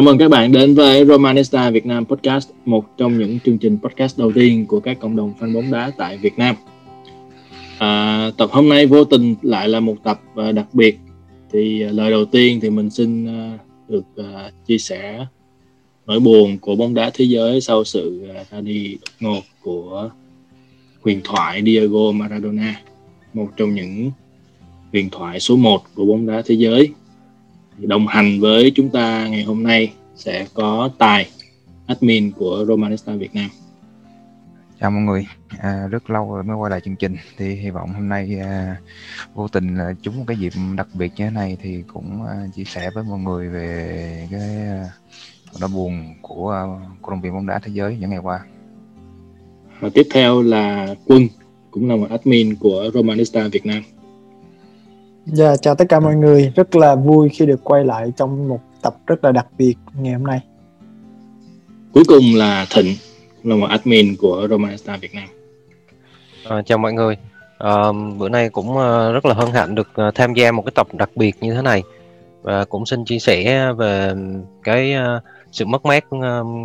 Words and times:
Chào 0.00 0.04
mừng 0.04 0.18
các 0.18 0.28
bạn 0.28 0.52
đến 0.52 0.74
với 0.74 1.04
Romanista 1.04 1.70
Việt 1.70 1.86
Nam 1.86 2.04
Podcast, 2.04 2.50
một 2.64 2.96
trong 2.96 3.18
những 3.18 3.38
chương 3.44 3.58
trình 3.58 3.78
podcast 3.82 4.18
đầu 4.18 4.32
tiên 4.32 4.66
của 4.66 4.80
các 4.80 5.00
cộng 5.00 5.16
đồng 5.16 5.32
fan 5.40 5.54
bóng 5.54 5.70
đá 5.70 5.92
tại 5.96 6.16
Việt 6.16 6.38
Nam. 6.38 6.56
À, 7.78 8.30
tập 8.36 8.50
hôm 8.52 8.68
nay 8.68 8.86
vô 8.86 9.04
tình 9.04 9.34
lại 9.42 9.68
là 9.68 9.80
một 9.80 9.96
tập 10.04 10.20
à, 10.36 10.52
đặc 10.52 10.66
biệt. 10.72 10.98
Thì 11.52 11.82
à, 11.82 11.90
lời 11.92 12.10
đầu 12.10 12.24
tiên 12.24 12.60
thì 12.62 12.70
mình 12.70 12.90
xin 12.90 13.26
à, 13.26 13.58
được 13.88 14.04
chia 14.66 14.78
sẻ 14.78 15.26
nỗi 16.06 16.20
buồn 16.20 16.58
của 16.58 16.76
bóng 16.76 16.94
đá 16.94 17.10
thế 17.14 17.24
giới 17.24 17.60
sau 17.60 17.84
sự 17.84 18.28
ra 18.50 18.60
đi 18.60 18.96
đột 19.00 19.10
ngột 19.20 19.42
của 19.62 20.10
huyền 21.02 21.20
thoại 21.24 21.62
Diego 21.64 22.12
Maradona, 22.12 22.80
một 23.34 23.48
trong 23.56 23.74
những 23.74 24.10
huyền 24.92 25.10
thoại 25.10 25.40
số 25.40 25.56
1 25.56 25.82
của 25.94 26.04
bóng 26.04 26.26
đá 26.26 26.42
thế 26.46 26.54
giới 26.54 26.88
đồng 27.86 28.06
hành 28.06 28.40
với 28.40 28.72
chúng 28.74 28.90
ta 28.90 29.26
ngày 29.28 29.42
hôm 29.42 29.62
nay 29.62 29.92
sẽ 30.16 30.46
có 30.54 30.90
Tài, 30.98 31.30
admin 31.86 32.32
của 32.32 32.64
Romanista 32.68 33.12
Việt 33.12 33.34
Nam. 33.34 33.50
Chào 34.80 34.90
mọi 34.90 35.02
người, 35.02 35.26
à, 35.58 35.86
rất 35.90 36.10
lâu 36.10 36.34
rồi 36.34 36.42
mới 36.42 36.56
quay 36.56 36.70
lại 36.70 36.80
chương 36.84 36.96
trình 36.96 37.16
thì 37.36 37.54
hy 37.54 37.70
vọng 37.70 37.92
hôm 37.92 38.08
nay 38.08 38.38
à, 38.40 38.76
vô 39.34 39.48
tình 39.48 39.76
à, 39.78 39.92
trúng 40.02 40.18
một 40.18 40.24
cái 40.26 40.36
dịp 40.36 40.52
đặc 40.76 40.88
biệt 40.94 41.12
như 41.16 41.24
thế 41.24 41.30
này 41.30 41.56
thì 41.62 41.82
cũng 41.92 42.26
à, 42.26 42.46
chia 42.54 42.64
sẻ 42.64 42.90
với 42.94 43.04
mọi 43.04 43.18
người 43.18 43.48
về 43.48 44.28
cái 44.30 44.40
à, 45.60 45.68
buồn 45.74 46.14
của 46.22 46.50
à, 46.50 46.62
cổ 47.02 47.10
động 47.10 47.20
viên 47.20 47.32
bóng 47.32 47.46
đá 47.46 47.58
thế 47.58 47.72
giới 47.74 47.96
những 48.00 48.10
ngày 48.10 48.18
qua. 48.18 48.40
Và 49.80 49.88
tiếp 49.94 50.06
theo 50.12 50.42
là 50.42 50.94
Quân, 51.06 51.28
cũng 51.70 51.88
là 51.88 51.96
một 51.96 52.06
admin 52.10 52.56
của 52.56 52.90
Romanista 52.94 53.48
Việt 53.48 53.66
Nam. 53.66 53.82
Dạ, 55.32 55.56
chào 55.56 55.74
tất 55.74 55.84
cả 55.88 56.00
mọi 56.00 56.16
người, 56.16 56.52
rất 56.56 56.76
là 56.76 56.94
vui 56.94 57.28
khi 57.28 57.46
được 57.46 57.64
quay 57.64 57.84
lại 57.84 58.12
trong 58.16 58.48
một 58.48 58.60
tập 58.82 58.94
rất 59.06 59.24
là 59.24 59.32
đặc 59.32 59.46
biệt 59.58 59.74
ngày 59.94 60.12
hôm 60.12 60.26
nay. 60.26 60.40
Cuối 61.94 62.04
cùng 62.08 62.22
là 62.34 62.66
Thịnh, 62.70 62.94
là 63.44 63.56
một 63.56 63.66
admin 63.66 64.16
của 64.16 64.46
Romanista 64.50 64.96
Việt 64.96 65.14
Nam. 65.14 65.28
À, 66.48 66.62
chào 66.62 66.78
mọi 66.78 66.92
người, 66.92 67.16
à, 67.58 67.74
bữa 68.18 68.28
nay 68.28 68.48
cũng 68.48 68.70
uh, 68.70 69.12
rất 69.14 69.26
là 69.26 69.34
hân 69.34 69.50
hạnh 69.50 69.74
được 69.74 69.88
uh, 70.08 70.14
tham 70.14 70.34
gia 70.34 70.52
một 70.52 70.62
cái 70.62 70.72
tập 70.74 70.86
đặc 70.92 71.10
biệt 71.16 71.36
như 71.40 71.54
thế 71.54 71.62
này 71.62 71.82
và 72.42 72.64
cũng 72.64 72.86
xin 72.86 73.04
chia 73.04 73.18
sẻ 73.18 73.72
về 73.72 74.14
cái 74.62 74.94
uh, 74.94 75.22
sự 75.52 75.64
mất 75.64 75.84
mát 75.84 76.04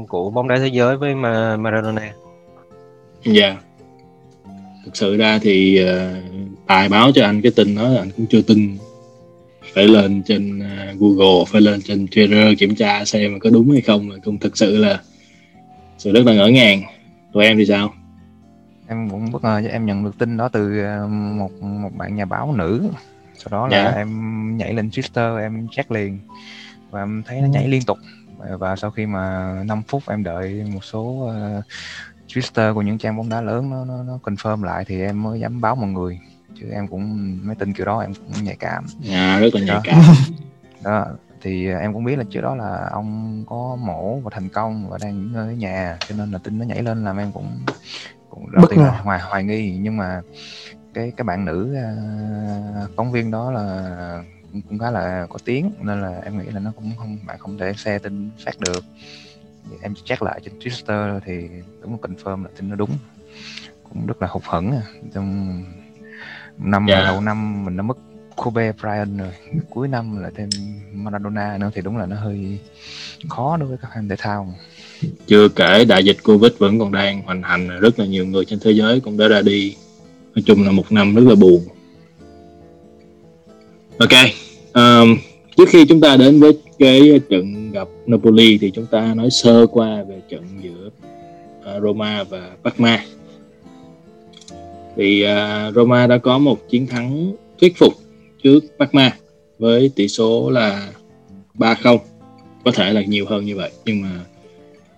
của 0.07 0.29
bóng 0.29 0.47
đá 0.47 0.57
thế 0.57 0.67
giới 0.67 0.97
với 0.97 1.15
Maradona. 1.57 2.13
Dạ. 3.25 3.47
Yeah. 3.47 3.57
Thực 4.85 4.95
sự 4.95 5.17
ra 5.17 5.39
thì 5.41 5.85
tài 6.67 6.89
báo 6.89 7.11
cho 7.11 7.25
anh 7.25 7.41
cái 7.41 7.51
tin 7.55 7.75
đó 7.75 7.95
anh 7.99 8.09
cũng 8.17 8.25
chưa 8.29 8.41
tin. 8.41 8.77
Phải 9.73 9.87
lên 9.87 10.23
trên 10.23 10.59
uh, 10.59 10.99
Google 10.99 11.45
phải 11.47 11.61
lên 11.61 11.81
trên 11.81 12.05
Twitter 12.05 12.55
kiểm 12.59 12.75
tra 12.75 13.05
xem 13.05 13.33
mà 13.33 13.39
có 13.39 13.49
đúng 13.49 13.71
hay 13.71 13.81
không 13.81 14.09
là 14.09 14.17
cũng 14.23 14.39
thực 14.39 14.57
sự 14.57 14.77
là 14.77 14.99
sự 15.97 16.11
rất 16.11 16.25
là 16.25 16.33
ngỡ 16.33 16.47
ngàng. 16.47 16.81
Tụi 17.33 17.45
em 17.45 17.57
thì 17.57 17.65
sao? 17.65 17.93
Em 18.87 19.09
cũng 19.09 19.31
bất 19.31 19.43
ngờ 19.43 19.61
em 19.71 19.85
nhận 19.85 20.03
được 20.03 20.17
tin 20.17 20.37
đó 20.37 20.49
từ 20.49 20.79
ờ, 20.79 21.07
một 21.07 21.51
một 21.61 21.89
bạn 21.97 22.15
nhà 22.15 22.25
báo 22.25 22.53
nữ. 22.57 22.89
Sau 23.37 23.47
đó 23.51 23.67
là. 23.67 23.83
Dạ. 23.83 23.97
em 23.97 24.57
nhảy 24.57 24.73
lên 24.73 24.89
Twitter 24.89 25.37
em 25.37 25.67
check 25.71 25.91
liền 25.91 26.19
và 26.91 27.03
em 27.03 27.23
thấy 27.25 27.41
nó 27.41 27.47
nhảy 27.47 27.67
liên 27.67 27.81
tục. 27.81 27.97
Và 28.59 28.75
sau 28.75 28.91
khi 28.91 29.05
mà 29.05 29.53
5 29.65 29.81
phút 29.87 30.03
em 30.07 30.23
đợi 30.23 30.63
một 30.73 30.83
số 30.83 31.01
uh, 31.01 31.63
Twitter 32.27 32.73
của 32.73 32.81
những 32.81 32.97
trang 32.97 33.17
bóng 33.17 33.29
đá 33.29 33.41
lớn 33.41 33.69
nó, 33.69 33.85
nó 33.85 34.03
nó 34.03 34.19
confirm 34.23 34.63
lại 34.63 34.85
thì 34.87 35.01
em 35.01 35.23
mới 35.23 35.39
dám 35.39 35.61
báo 35.61 35.75
mọi 35.75 35.89
người 35.89 36.19
chứ 36.59 36.69
em 36.71 36.87
cũng 36.87 37.37
mấy 37.43 37.55
tin 37.55 37.73
kiểu 37.73 37.85
đó 37.85 37.99
em 37.99 38.13
cũng 38.13 38.43
nhạy 38.43 38.55
cảm. 38.59 38.85
À, 39.09 39.39
rất 39.39 39.47
là 39.53 39.61
nhạy 39.61 39.75
đó. 39.75 39.81
cảm. 39.83 40.01
Đó 40.83 41.05
thì 41.41 41.67
em 41.67 41.93
cũng 41.93 42.03
biết 42.03 42.17
là 42.17 42.23
trước 42.29 42.41
đó 42.41 42.55
là 42.55 42.89
ông 42.91 43.43
có 43.47 43.77
mổ 43.79 44.19
và 44.19 44.29
thành 44.33 44.49
công 44.49 44.89
và 44.89 44.97
đang 45.01 45.21
nghỉ 45.21 45.27
ngơi 45.33 45.47
ở 45.47 45.53
nhà 45.53 45.99
cho 46.09 46.15
nên 46.15 46.31
là 46.31 46.37
tin 46.37 46.59
nó 46.59 46.65
nhảy 46.65 46.83
lên 46.83 47.05
làm 47.05 47.17
em 47.17 47.31
cũng 47.31 47.47
cũng 48.29 48.51
đầu 48.51 48.65
tiên 48.69 48.79
là 48.79 49.01
hoài 49.03 49.19
hoài 49.19 49.43
nghi. 49.43 49.77
Nhưng 49.81 49.97
mà 49.97 50.21
cái 50.93 51.11
cái 51.17 51.23
bạn 51.23 51.45
nữ 51.45 51.77
uh, 51.77 52.89
phóng 52.95 53.11
viên 53.11 53.31
đó 53.31 53.51
là 53.51 54.23
cũng 54.69 54.79
khá 54.79 54.91
là 54.91 55.27
có 55.29 55.39
tiếng 55.45 55.71
nên 55.81 56.01
là 56.01 56.21
em 56.23 56.37
nghĩ 56.37 56.45
là 56.45 56.59
nó 56.59 56.71
cũng 56.75 56.91
không 56.97 57.17
bạn 57.25 57.39
không 57.39 57.57
thể 57.57 57.73
xe 57.73 57.99
tin 57.99 58.29
phát 58.45 58.59
được. 58.59 58.83
Em 59.81 59.93
check 60.05 60.21
lại 60.21 60.41
trên 60.43 60.59
Twitter 60.59 61.19
thì 61.25 61.49
đúng 61.81 61.97
confirm 62.01 62.43
là 62.43 62.49
tin 62.57 62.69
nó 62.69 62.75
đúng. 62.75 62.91
Cũng 63.83 64.05
rất 64.05 64.21
là 64.21 64.27
hụt 64.27 64.43
hẫng 64.43 64.71
à. 64.71 64.83
Năm 66.57 66.85
yeah. 66.85 66.99
Dạ. 66.99 67.05
đầu 67.11 67.21
năm 67.21 67.65
mình 67.65 67.77
đã 67.77 67.83
mất 67.83 67.97
Kobe 68.35 68.71
Bryant 68.71 69.19
rồi 69.19 69.31
cuối 69.69 69.87
năm 69.87 70.21
lại 70.21 70.31
thêm 70.35 70.49
Maradona 70.93 71.57
nữa 71.57 71.71
thì 71.75 71.81
đúng 71.81 71.97
là 71.97 72.05
nó 72.05 72.15
hơi 72.15 72.59
khó 73.29 73.57
đối 73.57 73.69
với 73.69 73.77
các 73.81 73.91
fan 73.95 74.09
thể 74.09 74.15
thao 74.19 74.53
chưa 75.27 75.49
kể 75.49 75.85
đại 75.85 76.05
dịch 76.05 76.17
Covid 76.23 76.51
vẫn 76.57 76.79
còn 76.79 76.91
đang 76.91 77.21
hoành 77.21 77.43
hành 77.43 77.79
rất 77.79 77.99
là 77.99 78.05
nhiều 78.05 78.25
người 78.25 78.45
trên 78.45 78.59
thế 78.59 78.71
giới 78.71 78.99
cũng 78.99 79.17
đã 79.17 79.27
ra 79.27 79.41
đi 79.41 79.75
nói 80.35 80.43
chung 80.45 80.63
là 80.63 80.71
một 80.71 80.91
năm 80.91 81.15
rất 81.15 81.23
là 81.27 81.35
buồn 81.35 81.61
ok 83.97 84.11
um, 84.73 85.17
trước 85.57 85.69
khi 85.69 85.85
chúng 85.85 86.01
ta 86.01 86.17
đến 86.17 86.39
với 86.39 86.57
cái 86.79 87.19
trận 87.29 87.71
gặp 87.71 87.87
Napoli 88.05 88.57
thì 88.57 88.71
chúng 88.71 88.85
ta 88.85 89.13
nói 89.13 89.29
sơ 89.29 89.67
qua 89.67 90.03
về 90.03 90.21
trận 90.29 90.43
giữa 90.61 90.89
uh, 91.77 91.83
Roma 91.83 92.23
và 92.23 92.51
Parma 92.63 92.99
thì 94.95 95.25
uh, 95.25 95.75
Roma 95.75 96.07
đã 96.07 96.17
có 96.17 96.37
một 96.37 96.69
chiến 96.69 96.87
thắng 96.87 97.31
thuyết 97.61 97.77
phục 97.77 97.93
trước 98.43 98.59
Parma 98.79 99.11
với 99.59 99.91
tỷ 99.95 100.07
số 100.07 100.49
là 100.49 100.89
3-0 101.53 101.97
có 102.65 102.71
thể 102.71 102.93
là 102.93 103.01
nhiều 103.01 103.25
hơn 103.29 103.45
như 103.45 103.55
vậy 103.55 103.71
nhưng 103.85 104.01
mà 104.01 104.09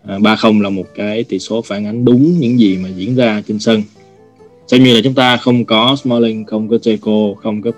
à, 0.07 0.15
uh, 0.15 0.21
3-0 0.21 0.61
là 0.61 0.69
một 0.69 0.85
cái 0.95 1.23
tỷ 1.23 1.39
số 1.39 1.61
phản 1.61 1.85
ánh 1.85 2.05
đúng 2.05 2.39
những 2.39 2.59
gì 2.59 2.77
mà 2.77 2.89
diễn 2.89 3.15
ra 3.15 3.41
trên 3.47 3.59
sân. 3.59 3.83
Xem 4.67 4.83
như 4.83 4.93
là 4.93 5.01
chúng 5.03 5.13
ta 5.13 5.37
không 5.37 5.65
có 5.65 5.95
Smalling 6.03 6.45
không 6.45 6.69
có 6.69 6.77
Checo 6.77 7.11
không 7.43 7.61
có 7.61 7.71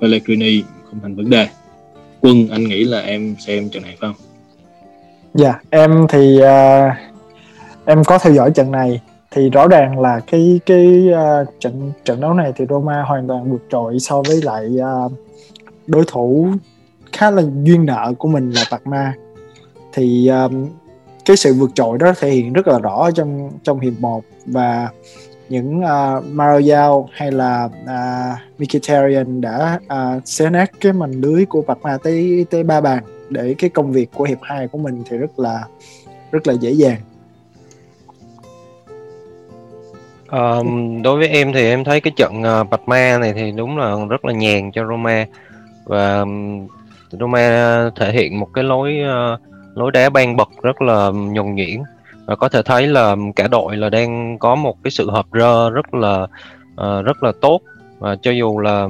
Pellegrini 0.00 0.62
không 0.90 1.00
thành 1.02 1.16
vấn 1.16 1.30
đề. 1.30 1.48
Quân 2.20 2.48
anh 2.48 2.64
nghĩ 2.64 2.84
là 2.84 3.00
em 3.00 3.36
xem 3.46 3.68
trận 3.68 3.82
này 3.82 3.96
phải 4.00 4.10
không? 4.10 4.26
Dạ 5.34 5.50
yeah, 5.50 5.64
em 5.70 6.06
thì 6.08 6.38
uh, 6.38 6.92
em 7.84 8.04
có 8.04 8.18
theo 8.18 8.34
dõi 8.34 8.50
trận 8.54 8.70
này 8.70 9.00
thì 9.34 9.50
rõ 9.50 9.68
ràng 9.68 10.00
là 10.00 10.20
cái 10.20 10.60
cái 10.66 11.08
uh, 11.10 11.60
trận 11.60 11.92
trận 12.04 12.20
đấu 12.20 12.34
này 12.34 12.52
thì 12.56 12.64
Roma 12.70 13.02
hoàn 13.02 13.28
toàn 13.28 13.50
vượt 13.52 13.62
trội 13.70 13.98
so 13.98 14.22
với 14.28 14.42
lại 14.42 14.76
uh, 15.06 15.12
đối 15.86 16.04
thủ 16.06 16.48
khá 17.12 17.30
là 17.30 17.42
duyên 17.62 17.86
nợ 17.86 18.12
của 18.18 18.28
mình 18.28 18.50
là 18.50 18.64
Parma. 18.70 19.14
Thì 19.92 20.28
um, 20.28 20.68
cái 21.24 21.36
sự 21.36 21.54
vượt 21.54 21.70
trội 21.74 21.98
đó 21.98 22.12
thể 22.18 22.30
hiện 22.30 22.52
rất 22.52 22.68
là 22.68 22.78
rõ 22.78 23.10
trong 23.10 23.50
trong 23.62 23.80
hiệp 23.80 23.92
1 24.00 24.24
và 24.46 24.88
những 25.48 25.80
uh, 25.80 26.24
Martial 26.24 26.92
hay 27.12 27.32
là 27.32 27.64
uh, 27.64 28.60
Mkhitaryan 28.60 29.40
đã 29.40 29.80
uh, 29.86 30.22
xé 30.24 30.50
nát 30.50 30.70
cái 30.80 30.92
màn 30.92 31.12
lưới 31.12 31.44
của 31.44 31.62
Parma 31.62 31.98
tới 31.98 32.46
tới 32.50 32.62
ba 32.62 32.80
bàn 32.80 33.04
để 33.30 33.54
cái 33.58 33.70
công 33.70 33.92
việc 33.92 34.10
của 34.14 34.24
hiệp 34.24 34.38
2 34.42 34.68
của 34.68 34.78
mình 34.78 35.02
thì 35.10 35.16
rất 35.16 35.38
là 35.38 35.64
rất 36.32 36.46
là 36.46 36.54
dễ 36.54 36.70
dàng. 36.70 37.00
Um, 40.30 41.02
đối 41.02 41.18
với 41.18 41.28
em 41.28 41.52
thì 41.52 41.68
em 41.68 41.84
thấy 41.84 42.00
cái 42.00 42.12
trận 42.16 42.42
ờ, 42.42 42.60
uh, 42.60 42.70
Bạch 42.70 42.88
Ma 42.88 43.18
này 43.18 43.32
thì 43.32 43.52
đúng 43.52 43.78
là 43.78 43.96
rất 44.08 44.24
là 44.24 44.32
nhàn 44.32 44.72
cho 44.72 44.86
Roma. 44.86 45.26
Và 45.84 46.20
um, 46.20 46.66
Roma 47.10 47.90
thể 47.96 48.12
hiện 48.12 48.40
một 48.40 48.48
cái 48.54 48.64
lối 48.64 48.98
uh, 49.02 49.40
lối 49.76 49.92
đá 49.92 50.10
ban 50.10 50.36
bật 50.36 50.48
rất 50.62 50.82
là 50.82 51.10
nhuần 51.10 51.54
nhuyễn. 51.54 51.82
Và 52.26 52.36
có 52.36 52.48
thể 52.48 52.62
thấy 52.62 52.86
là 52.86 53.16
cả 53.36 53.48
đội 53.48 53.76
là 53.76 53.88
đang 53.88 54.38
có 54.38 54.54
một 54.54 54.76
cái 54.84 54.90
sự 54.90 55.10
hợp 55.10 55.26
rơ 55.32 55.70
rất 55.70 55.94
là 55.94 56.22
uh, 56.72 57.04
rất 57.04 57.22
là 57.22 57.32
tốt. 57.40 57.60
Và 57.98 58.16
cho 58.22 58.30
dù 58.30 58.58
là 58.58 58.88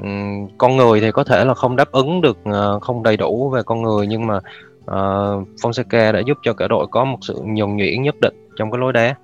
um, 0.00 0.48
con 0.58 0.76
người 0.76 1.00
thì 1.00 1.10
có 1.10 1.24
thể 1.24 1.44
là 1.44 1.54
không 1.54 1.76
đáp 1.76 1.92
ứng 1.92 2.20
được 2.20 2.38
uh, 2.48 2.82
không 2.82 3.02
đầy 3.02 3.16
đủ 3.16 3.50
về 3.50 3.62
con 3.62 3.82
người 3.82 4.06
nhưng 4.06 4.26
mà 4.26 4.36
uh, 4.36 5.48
Fonseca 5.62 6.12
đã 6.12 6.20
giúp 6.26 6.38
cho 6.42 6.52
cả 6.52 6.68
đội 6.68 6.86
có 6.86 7.04
một 7.04 7.18
sự 7.20 7.40
nhuần 7.44 7.76
nhuyễn 7.76 8.02
nhất 8.02 8.14
định 8.20 8.34
trong 8.56 8.70
cái 8.70 8.78
lối 8.78 8.92
đá 8.92 9.14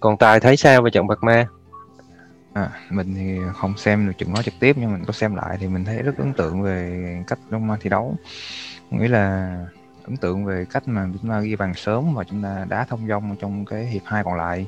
còn 0.00 0.16
tài 0.16 0.40
thấy 0.40 0.56
sao 0.56 0.82
về 0.82 0.90
trận 0.90 1.06
bạc 1.06 1.18
ma? 1.22 1.46
À, 2.52 2.70
mình 2.90 3.14
thì 3.14 3.38
không 3.54 3.76
xem 3.76 4.06
được 4.06 4.12
trận 4.18 4.34
đó 4.34 4.42
trực 4.42 4.54
tiếp 4.60 4.76
nhưng 4.78 4.92
mình 4.92 5.04
có 5.04 5.12
xem 5.12 5.34
lại 5.34 5.56
thì 5.60 5.66
mình 5.66 5.84
thấy 5.84 6.02
rất 6.02 6.18
ấn 6.18 6.32
tượng 6.32 6.62
về 6.62 7.02
cách 7.26 7.38
Roma 7.50 7.76
thi 7.80 7.90
đấu. 7.90 8.16
Nghĩa 8.90 9.08
là 9.08 9.56
ấn 10.04 10.16
tượng 10.16 10.44
về 10.44 10.64
cách 10.70 10.88
mà 10.88 11.08
chúng 11.20 11.30
ta 11.30 11.40
ghi 11.40 11.56
bàn 11.56 11.74
sớm 11.74 12.14
và 12.14 12.24
chúng 12.24 12.42
ta 12.42 12.66
đá 12.68 12.84
thông 12.84 13.08
dong 13.08 13.36
trong 13.40 13.64
cái 13.64 13.86
hiệp 13.86 14.02
hai 14.04 14.24
còn 14.24 14.34
lại. 14.34 14.66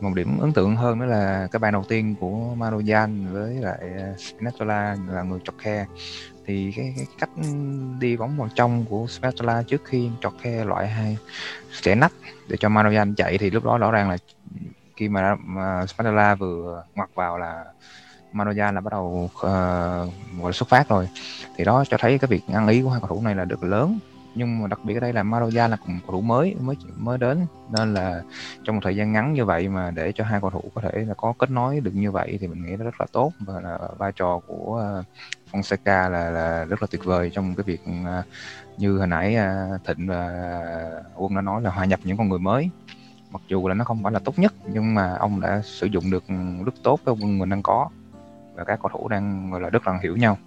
Một 0.00 0.10
điểm 0.14 0.38
ấn 0.38 0.52
tượng 0.52 0.76
hơn 0.76 0.98
nữa 0.98 1.06
là 1.06 1.48
cái 1.52 1.60
bàn 1.60 1.72
đầu 1.72 1.84
tiên 1.88 2.14
của 2.20 2.54
Marojan 2.58 3.32
với 3.32 3.54
lại 3.54 3.78
Spinazzola 4.16 5.12
là 5.12 5.22
người 5.22 5.40
chọc 5.44 5.54
khe 5.58 5.86
thì 6.46 6.72
cái, 6.76 6.94
cái 6.96 7.06
cách 7.18 7.30
đi 8.00 8.16
bóng 8.16 8.36
vào 8.36 8.48
trong 8.54 8.84
của 8.90 9.06
Spatula 9.06 9.62
trước 9.62 9.82
khi 9.84 10.10
chọt 10.20 10.32
khe 10.40 10.64
loại 10.64 10.88
hai 10.88 11.18
sẽ 11.82 11.94
nách 11.94 12.12
để 12.48 12.56
cho 12.60 12.68
Marojan 12.68 13.14
chạy 13.14 13.38
thì 13.38 13.50
lúc 13.50 13.64
đó 13.64 13.78
rõ 13.78 13.90
ràng 13.90 14.10
là 14.10 14.16
khi 14.96 15.08
mà, 15.08 15.36
mà 15.44 15.86
Spatula 15.86 16.34
vừa 16.34 16.84
ngoặt 16.94 17.10
vào 17.14 17.38
là 17.38 17.64
Marojan 18.32 18.72
là 18.72 18.80
bắt 18.80 18.90
đầu 18.90 19.30
uh, 19.36 19.42
gọi 19.42 20.10
là 20.44 20.52
xuất 20.52 20.68
phát 20.68 20.88
rồi. 20.88 21.08
Thì 21.56 21.64
đó 21.64 21.84
cho 21.88 21.96
thấy 22.00 22.18
cái 22.18 22.28
việc 22.28 22.42
ăn 22.52 22.68
ý 22.68 22.82
của 22.82 22.90
hai 22.90 23.00
cầu 23.00 23.08
thủ 23.08 23.22
này 23.22 23.34
là 23.34 23.44
được 23.44 23.64
lớn 23.64 23.98
nhưng 24.34 24.62
mà 24.62 24.68
đặc 24.68 24.80
biệt 24.84 24.94
ở 24.94 25.00
đây 25.00 25.12
là 25.12 25.22
Maroja 25.22 25.68
là 25.68 25.76
cũng 25.76 25.98
cầu 26.06 26.12
thủ 26.12 26.20
mới 26.20 26.54
mới 26.60 26.76
mới 26.96 27.18
đến 27.18 27.46
nên 27.70 27.94
là 27.94 28.22
trong 28.64 28.76
một 28.76 28.80
thời 28.84 28.96
gian 28.96 29.12
ngắn 29.12 29.32
như 29.32 29.44
vậy 29.44 29.68
mà 29.68 29.90
để 29.90 30.12
cho 30.12 30.24
hai 30.24 30.40
cầu 30.40 30.50
thủ 30.50 30.62
có 30.74 30.80
thể 30.80 31.04
là 31.08 31.14
có 31.14 31.34
kết 31.38 31.50
nối 31.50 31.80
được 31.80 31.94
như 31.94 32.10
vậy 32.10 32.38
thì 32.40 32.46
mình 32.46 32.66
nghĩ 32.66 32.76
nó 32.76 32.84
rất 32.84 33.00
là 33.00 33.06
tốt 33.12 33.32
và 33.40 33.60
là 33.60 33.78
vai 33.98 34.12
trò 34.16 34.40
của 34.46 34.76
ờ, 34.76 35.04
Fonseca 35.52 36.10
là, 36.10 36.30
là 36.30 36.64
rất 36.64 36.82
là 36.82 36.88
tuyệt 36.90 37.04
vời 37.04 37.30
trong 37.34 37.54
cái 37.54 37.64
việc 37.64 37.80
ờ, 38.04 38.22
như 38.78 38.98
hồi 38.98 39.06
nãy 39.06 39.34
ờ, 39.34 39.78
Thịnh 39.84 40.06
và 40.06 40.30
Quân 41.16 41.34
đã 41.34 41.40
nói 41.40 41.62
là 41.62 41.70
hòa 41.70 41.84
nhập 41.84 42.00
những 42.04 42.16
con 42.16 42.28
người 42.28 42.38
mới 42.38 42.70
mặc 43.30 43.42
dù 43.48 43.68
là 43.68 43.74
nó 43.74 43.84
không 43.84 44.02
phải 44.02 44.12
là 44.12 44.18
tốt 44.18 44.38
nhất 44.38 44.54
nhưng 44.66 44.94
mà 44.94 45.14
ông 45.14 45.40
đã 45.40 45.60
sử 45.64 45.86
dụng 45.86 46.10
được 46.10 46.24
rất 46.64 46.74
tốt 46.82 47.00
cái 47.06 47.14
quân 47.20 47.38
mình 47.38 47.48
đang 47.48 47.62
có 47.62 47.88
và 48.54 48.64
các 48.64 48.78
cầu 48.82 48.90
thủ 48.92 49.08
đang 49.08 49.50
gọi 49.50 49.60
là 49.60 49.70
rất 49.70 49.86
là 49.86 49.98
hiểu 50.02 50.16
nhau. 50.16 50.38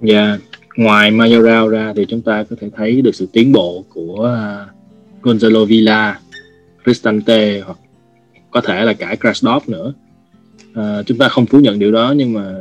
Dạ, 0.00 0.20
yeah 0.20 0.40
ngoài 0.76 1.10
Mayoral 1.10 1.70
ra 1.70 1.92
thì 1.96 2.04
chúng 2.08 2.22
ta 2.22 2.44
có 2.50 2.56
thể 2.60 2.70
thấy 2.76 3.02
được 3.02 3.14
sự 3.14 3.26
tiến 3.32 3.52
bộ 3.52 3.84
của 3.88 4.38
uh, 5.22 5.24
Gonzalo 5.24 5.64
Villa, 5.64 6.20
Cristante 6.84 7.60
hoặc 7.60 7.78
có 8.50 8.60
thể 8.60 8.84
là 8.84 8.92
cả 8.92 9.16
Krasnov 9.20 9.68
nữa. 9.68 9.92
À, 10.74 11.02
chúng 11.06 11.18
ta 11.18 11.28
không 11.28 11.46
phủ 11.46 11.60
nhận 11.60 11.78
điều 11.78 11.92
đó 11.92 12.14
nhưng 12.16 12.32
mà 12.32 12.54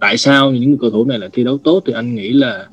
tại 0.00 0.16
sao 0.16 0.50
những 0.50 0.78
cầu 0.78 0.90
thủ 0.90 1.04
này 1.04 1.18
lại 1.18 1.30
thi 1.32 1.44
đấu 1.44 1.58
tốt 1.58 1.82
thì 1.86 1.92
anh 1.92 2.14
nghĩ 2.14 2.32
là 2.32 2.66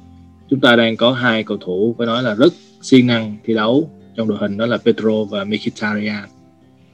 chúng 0.50 0.60
ta 0.60 0.75
đang 0.75 0.98
có 0.98 1.12
hai 1.12 1.44
cầu 1.44 1.58
thủ 1.58 1.96
phải 1.98 2.08
nói 2.08 2.24
là 2.24 2.36
rất 2.36 2.54
siêng 2.81 3.08
năng 3.08 3.38
thi 3.44 3.54
đấu. 3.54 3.90
Trong 4.16 4.28
đội 4.28 4.38
hình 4.38 4.58
đó 4.58 4.66
là 4.66 4.78
Pedro 4.78 5.24
và 5.24 5.44
Mkhitaryan. 5.44 6.30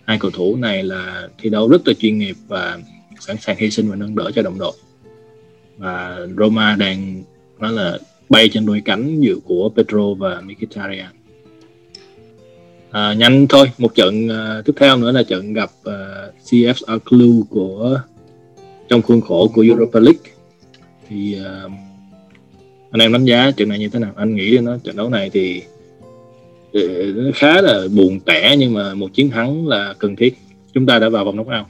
Hai 0.05 0.17
cầu 0.19 0.31
thủ 0.31 0.55
này 0.55 0.83
là 0.83 1.27
thi 1.37 1.49
đấu 1.49 1.67
rất 1.67 1.87
là 1.87 1.93
chuyên 1.93 2.17
nghiệp 2.17 2.35
và 2.47 2.79
sẵn 3.19 3.37
sàng 3.37 3.57
hy 3.57 3.71
sinh 3.71 3.89
và 3.89 3.95
nâng 3.95 4.15
đỡ 4.15 4.31
cho 4.35 4.41
đồng 4.41 4.59
đội. 4.59 4.73
Và 5.77 6.19
Roma 6.37 6.75
đang 6.75 7.23
nói 7.59 7.73
là 7.73 7.97
bay 8.29 8.49
trên 8.49 8.65
đôi 8.65 8.81
cánh 8.85 9.21
dự 9.21 9.39
của 9.43 9.69
Pedro 9.75 10.13
và 10.13 10.41
Mkhitaryan. 10.41 11.11
À, 12.91 13.13
nhanh 13.13 13.47
thôi 13.47 13.71
một 13.77 13.95
trận 13.95 14.27
uh, 14.27 14.65
tiếp 14.65 14.73
theo 14.77 14.97
nữa 14.97 15.11
là 15.11 15.23
trận 15.23 15.53
gặp 15.53 15.69
uh, 15.81 15.87
à, 15.87 16.27
CFR 16.45 16.99
Clue 16.99 17.45
của 17.49 17.99
trong 18.89 19.01
khuôn 19.01 19.21
khổ 19.21 19.51
của 19.53 19.61
Europa 19.61 19.99
League. 19.99 20.31
Thì 21.09 21.37
uh, 21.65 21.71
anh 22.91 23.01
em 23.01 23.13
đánh 23.13 23.25
giá 23.25 23.51
trận 23.51 23.69
này 23.69 23.79
như 23.79 23.89
thế 23.89 23.99
nào? 23.99 24.11
Anh 24.15 24.35
nghĩ 24.35 24.57
nó 24.61 24.77
trận 24.83 24.95
đấu 24.95 25.09
này 25.09 25.29
thì 25.29 25.61
nó 27.15 27.31
khá 27.35 27.61
là 27.61 27.83
buồn 27.95 28.19
tẻ 28.19 28.55
nhưng 28.57 28.73
mà 28.73 28.93
một 28.93 29.13
chiến 29.13 29.29
thắng 29.29 29.67
là 29.67 29.93
cần 29.99 30.15
thiết. 30.15 30.37
Chúng 30.73 30.85
ta 30.85 30.99
đã 30.99 31.09
vào 31.09 31.25
vòng 31.25 31.35
knockout. 31.35 31.65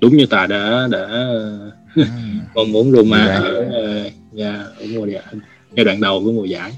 Đúng 0.00 0.16
như 0.16 0.26
ta 0.26 0.46
đã 0.46 0.88
đã 0.90 1.28
ừ. 1.94 2.02
mong 2.54 2.72
muốn 2.72 2.92
Roma 2.92 3.26
ở 3.26 3.66
uh, 4.06 4.12
yeah, 4.36 4.56
ở 4.56 4.86
mùa 4.94 5.06
giải 5.06 5.22
giai 5.76 5.84
đoạn 5.84 6.00
đầu 6.00 6.22
của 6.24 6.32
mùa 6.32 6.44
giải. 6.44 6.72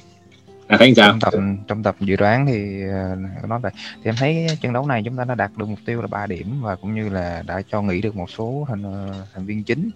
À, 0.67 0.77
thấy 0.79 0.95
sao? 0.95 1.11
Trong 1.11 1.21
tập 1.21 1.35
trong 1.69 1.83
tập 1.83 1.97
dự 2.01 2.17
đoán 2.17 2.47
thì 2.47 2.83
ờ, 2.89 3.17
nói 3.49 3.61
về 3.61 3.71
thì 3.75 4.03
em 4.05 4.15
thấy 4.19 4.47
trận 4.61 4.73
đấu 4.73 4.87
này 4.87 5.03
chúng 5.05 5.17
ta 5.17 5.25
đã 5.25 5.35
đạt 5.35 5.51
được 5.57 5.69
mục 5.69 5.79
tiêu 5.87 6.01
là 6.01 6.07
3 6.07 6.27
điểm 6.27 6.61
và 6.63 6.77
cũng 6.77 6.95
như 6.95 7.09
là 7.09 7.43
đã 7.47 7.63
cho 7.71 7.83
nghỉ 7.83 8.01
được 8.01 8.17
một 8.17 8.31
số 8.31 8.67
thành 8.69 8.83
ờ, 8.83 9.27
thành 9.35 9.47
viên 9.47 9.65
chính. 9.65 9.91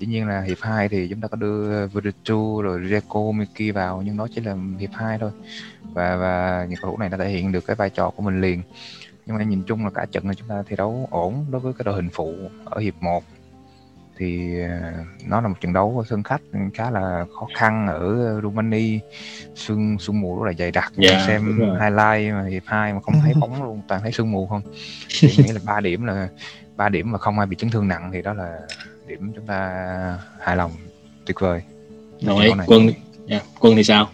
Tuy 0.00 0.06
nhiên 0.06 0.28
là 0.28 0.40
hiệp 0.40 0.58
2 0.60 0.88
thì 0.88 1.08
chúng 1.08 1.20
ta 1.20 1.28
có 1.28 1.36
đưa 1.36 1.86
Virtu 1.86 2.62
rồi 2.62 2.80
Reco 2.90 3.20
Miki 3.34 3.74
vào 3.74 4.02
nhưng 4.04 4.16
đó 4.16 4.28
chỉ 4.34 4.40
là 4.40 4.56
hiệp 4.78 4.90
2 4.92 5.18
thôi. 5.18 5.30
Và 5.82 6.16
và 6.16 6.66
những 6.68 6.78
cầu 6.82 6.90
thủ 6.90 6.98
này 6.98 7.08
đã 7.08 7.16
thể 7.16 7.28
hiện 7.28 7.52
được 7.52 7.66
cái 7.66 7.76
vai 7.76 7.90
trò 7.90 8.10
của 8.10 8.22
mình 8.22 8.40
liền. 8.40 8.62
Nhưng 9.26 9.36
mà 9.36 9.44
nhìn 9.44 9.62
chung 9.62 9.84
là 9.84 9.90
cả 9.90 10.06
trận 10.12 10.26
này 10.26 10.34
chúng 10.34 10.48
ta 10.48 10.62
thi 10.68 10.76
đấu 10.76 11.08
ổn 11.10 11.46
đối 11.50 11.60
với 11.60 11.72
cái 11.72 11.84
đội 11.84 11.94
hình 11.94 12.08
phụ 12.12 12.34
ở 12.64 12.80
hiệp 12.80 12.94
1 13.02 13.24
thì 14.16 14.60
ờ, 14.60 14.92
nó 15.26 15.40
là 15.40 15.48
một 15.48 15.54
trận 15.60 15.72
đấu 15.72 15.98
ở 15.98 16.04
sân 16.10 16.22
khách 16.22 16.40
khá 16.74 16.90
là 16.90 17.24
khó 17.34 17.46
khăn 17.54 17.86
ở 17.86 18.40
Rumani 18.42 19.00
sương 19.54 19.98
sương 19.98 20.20
mù 20.20 20.42
rất 20.42 20.46
là 20.46 20.52
dày 20.58 20.70
đặc. 20.70 20.92
Yeah, 20.96 21.14
dạ, 21.14 21.26
xem 21.26 21.58
highlight 21.58 22.34
mà 22.34 22.44
hiệp 22.50 22.62
2 22.66 22.92
mà 22.92 23.00
không 23.00 23.14
thấy 23.22 23.34
bóng 23.40 23.62
luôn. 23.62 23.82
Toàn 23.88 24.02
thấy 24.02 24.12
sương 24.12 24.32
mù 24.32 24.46
không? 24.46 24.62
Thì 25.20 25.28
nghĩ 25.36 25.52
là 25.52 25.60
ba 25.66 25.80
điểm 25.80 26.04
là 26.04 26.28
ba 26.76 26.88
điểm 26.88 27.12
mà 27.12 27.18
không 27.18 27.38
ai 27.38 27.46
bị 27.46 27.56
chấn 27.56 27.70
thương 27.70 27.88
nặng 27.88 28.10
thì 28.12 28.22
đó 28.22 28.32
là 28.32 28.58
điểm 29.06 29.32
chúng 29.34 29.46
ta 29.46 30.18
hài 30.40 30.56
lòng. 30.56 30.70
Tuyệt 31.26 31.40
vời. 31.40 31.62
Đồng 32.22 32.38
ý 32.38 32.50
quân 32.66 32.82
yeah. 32.82 32.96
Dạ, 33.26 33.40
quân 33.60 33.76
thì 33.76 33.84
sao? 33.84 34.08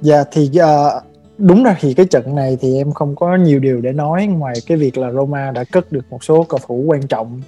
Dạ 0.00 0.24
thì 0.32 0.50
uh, 0.60 1.02
đúng 1.38 1.64
ra 1.64 1.76
thì 1.80 1.94
cái 1.94 2.06
trận 2.06 2.34
này 2.34 2.58
thì 2.60 2.76
em 2.76 2.92
không 2.92 3.16
có 3.16 3.36
nhiều 3.36 3.58
điều 3.58 3.80
để 3.80 3.92
nói 3.92 4.26
ngoài 4.26 4.54
cái 4.66 4.78
việc 4.78 4.98
là 4.98 5.12
Roma 5.12 5.50
đã 5.50 5.64
cất 5.64 5.92
được 5.92 6.04
một 6.10 6.24
số 6.24 6.46
cầu 6.48 6.60
thủ 6.66 6.84
quan 6.86 7.06
trọng 7.06 7.40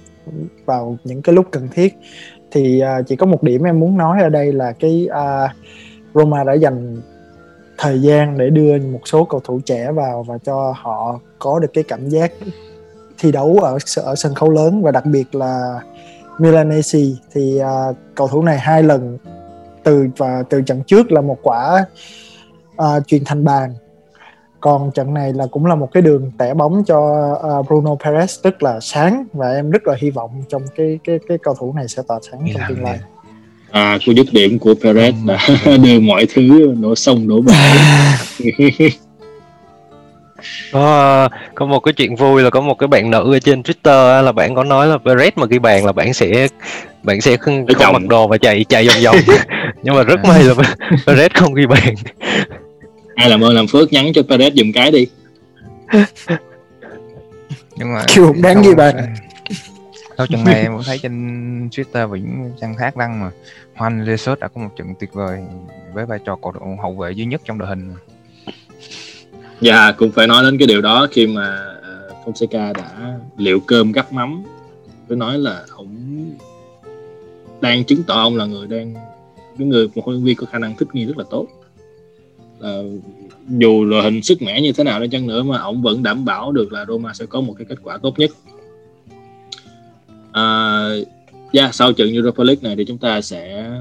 vào 0.65 0.97
những 1.03 1.21
cái 1.21 1.35
lúc 1.35 1.45
cần 1.51 1.67
thiết. 1.71 1.97
Thì 2.51 2.81
uh, 2.99 3.07
chỉ 3.07 3.15
có 3.15 3.25
một 3.25 3.43
điểm 3.43 3.63
em 3.63 3.79
muốn 3.79 3.97
nói 3.97 4.21
ở 4.21 4.29
đây 4.29 4.53
là 4.53 4.71
cái 4.71 5.07
uh, 5.09 5.51
Roma 6.13 6.43
đã 6.43 6.53
dành 6.53 7.01
thời 7.77 8.01
gian 8.01 8.37
để 8.37 8.49
đưa 8.49 8.79
một 8.79 8.99
số 9.05 9.23
cầu 9.23 9.41
thủ 9.43 9.59
trẻ 9.65 9.91
vào 9.91 10.23
và 10.23 10.37
cho 10.37 10.73
họ 10.77 11.19
có 11.39 11.59
được 11.59 11.73
cái 11.73 11.83
cảm 11.83 12.09
giác 12.09 12.31
thi 13.17 13.31
đấu 13.31 13.59
ở 13.61 13.77
ở 13.95 14.15
sân 14.15 14.35
khấu 14.35 14.49
lớn 14.49 14.81
và 14.81 14.91
đặc 14.91 15.05
biệt 15.05 15.35
là 15.35 15.79
Milanese 16.39 16.99
thì 17.33 17.59
uh, 17.61 17.95
cầu 18.15 18.27
thủ 18.27 18.43
này 18.43 18.59
hai 18.59 18.83
lần 18.83 19.17
từ 19.83 20.07
và 20.17 20.43
từ 20.49 20.61
trận 20.61 20.83
trước 20.87 21.11
là 21.11 21.21
một 21.21 21.37
quả 21.41 21.85
uh, 22.73 23.07
truyền 23.07 23.23
thành 23.25 23.43
bàn 23.43 23.73
còn 24.61 24.91
trận 24.91 25.13
này 25.13 25.33
là 25.33 25.45
cũng 25.51 25.65
là 25.65 25.75
một 25.75 25.89
cái 25.91 26.01
đường 26.01 26.31
tẻ 26.37 26.53
bóng 26.53 26.83
cho 26.83 26.99
uh, 27.59 27.67
Bruno 27.67 27.95
Perez 27.95 28.39
rất 28.43 28.63
là 28.63 28.79
sáng 28.79 29.25
và 29.33 29.51
em 29.51 29.71
rất 29.71 29.87
là 29.87 29.95
hy 30.01 30.09
vọng 30.09 30.43
trong 30.49 30.61
cái 30.75 30.99
cái 31.03 31.19
cái 31.27 31.37
cầu 31.37 31.55
thủ 31.59 31.73
này 31.73 31.87
sẽ 31.87 32.03
tỏa 32.07 32.19
sáng 32.31 32.39
trong 32.53 32.61
tương 32.69 32.83
lai. 32.83 32.99
À 33.71 33.97
cú 34.05 34.11
dứt 34.11 34.27
điểm 34.31 34.59
của 34.59 34.73
Perez 34.73 35.13
đã 35.25 35.77
đưa 35.77 35.99
mọi 35.99 36.25
thứ 36.33 36.73
nổ 36.77 36.95
sông 36.95 37.27
đổ 37.27 37.41
bể. 37.41 37.53
Có 40.71 41.29
có 41.55 41.65
một 41.65 41.79
cái 41.79 41.93
chuyện 41.93 42.15
vui 42.15 42.41
là 42.41 42.49
có 42.49 42.61
một 42.61 42.73
cái 42.79 42.87
bạn 42.87 43.11
nữ 43.11 43.33
ở 43.33 43.39
trên 43.39 43.61
Twitter 43.61 44.21
là 44.21 44.31
bạn 44.31 44.55
có 44.55 44.63
nói 44.63 44.87
là 44.87 44.97
Perez 45.03 45.31
mà 45.35 45.45
ghi 45.45 45.59
bàn 45.59 45.85
là 45.85 45.91
bạn 45.91 46.13
sẽ 46.13 46.47
bạn 47.03 47.21
sẽ 47.21 47.37
không, 47.37 47.65
không 47.75 47.93
mặc 47.93 48.07
đồ 48.07 48.27
và 48.27 48.37
chạy 48.37 48.65
chạy 48.69 48.87
vòng 48.87 48.97
vòng. 49.03 49.15
Nhưng 49.83 49.95
mà 49.95 50.03
rất 50.03 50.19
may 50.25 50.43
là 50.43 50.53
Perez 51.05 51.29
không 51.33 51.53
ghi 51.53 51.65
bàn 51.65 51.95
ai 53.21 53.29
làm 53.29 53.43
ơn 53.43 53.55
làm 53.55 53.67
phước 53.67 53.93
nhắn 53.93 54.13
cho 54.13 54.21
Perez 54.21 54.51
dùng 54.53 54.71
cái 54.73 54.91
đi. 54.91 55.07
Nhưng 57.75 57.93
mà 57.93 58.03
kiểu 58.15 58.33
đáng 58.43 58.61
ghi 58.61 58.75
bàn 58.75 59.15
sau 60.17 60.27
trận 60.27 60.43
này 60.43 60.61
em 60.61 60.71
cũng 60.71 60.83
thấy 60.85 60.97
trên 60.97 61.13
Twitter 61.71 62.07
và 62.07 62.17
những 62.17 62.51
trang 62.61 62.75
khác 62.75 62.97
đăng 62.97 63.19
mà. 63.19 63.31
Juan 63.77 64.05
Jesus 64.05 64.35
đã 64.35 64.47
có 64.47 64.61
một 64.61 64.69
trận 64.77 64.93
tuyệt 64.99 65.13
vời 65.13 65.39
với 65.93 66.05
vai 66.05 66.19
trò 66.25 66.35
cầu 66.35 66.51
thủ 66.51 66.77
hậu 66.81 66.95
vệ 66.95 67.11
duy 67.11 67.25
nhất 67.25 67.41
trong 67.45 67.57
đội 67.57 67.69
hình 67.69 67.93
Dạ 69.61 69.83
yeah, 69.83 69.97
cũng 69.97 70.11
phải 70.11 70.27
nói 70.27 70.43
đến 70.43 70.57
cái 70.57 70.67
điều 70.67 70.81
đó 70.81 71.07
khi 71.11 71.27
mà 71.27 71.65
uh, 71.79 72.27
Fonseca 72.27 72.73
đã 72.73 73.19
liệu 73.37 73.59
cơm 73.59 73.91
gắp 73.91 74.13
mắm. 74.13 74.43
Cứ 75.09 75.15
nói 75.15 75.37
là 75.37 75.63
ông 75.75 75.97
đang 77.61 77.83
chứng 77.83 78.03
tỏ 78.03 78.13
ông 78.13 78.37
là 78.37 78.45
người 78.45 78.67
đang 78.67 78.93
cái 79.57 79.67
người 79.67 79.87
một 79.95 80.05
huấn 80.05 80.15
luyện 80.15 80.25
viên 80.25 80.35
có 80.35 80.45
khả 80.51 80.59
năng 80.59 80.75
thích 80.75 80.87
nghi 80.93 81.05
rất 81.05 81.17
là 81.17 81.23
tốt 81.29 81.47
là 82.61 82.81
dù 83.47 83.85
là 83.85 84.01
hình 84.01 84.21
sức 84.21 84.41
mẻ 84.41 84.61
như 84.61 84.71
thế 84.71 84.83
nào 84.83 84.99
đi 84.99 85.07
chăng 85.11 85.27
nữa 85.27 85.43
mà 85.43 85.57
ông 85.57 85.81
vẫn 85.81 86.03
đảm 86.03 86.25
bảo 86.25 86.51
được 86.51 86.73
là 86.73 86.85
Roma 86.87 87.13
sẽ 87.13 87.25
có 87.25 87.41
một 87.41 87.53
cái 87.57 87.65
kết 87.69 87.77
quả 87.83 87.97
tốt 87.97 88.19
nhất. 88.19 88.31
À, 90.31 90.87
yeah, 91.51 91.75
sau 91.75 91.93
trận 91.93 92.13
Europa 92.13 92.43
League 92.43 92.63
này 92.63 92.75
thì 92.75 92.85
chúng 92.85 92.97
ta 92.97 93.21
sẽ 93.21 93.71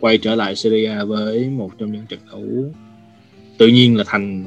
quay 0.00 0.18
trở 0.18 0.34
lại 0.34 0.56
Serie 0.56 0.86
A 0.86 1.04
với 1.04 1.48
một 1.48 1.70
trong 1.78 1.92
những 1.92 2.06
trận 2.08 2.20
đấu 2.30 2.72
tự 3.58 3.66
nhiên 3.66 3.96
là 3.96 4.04
thành 4.06 4.44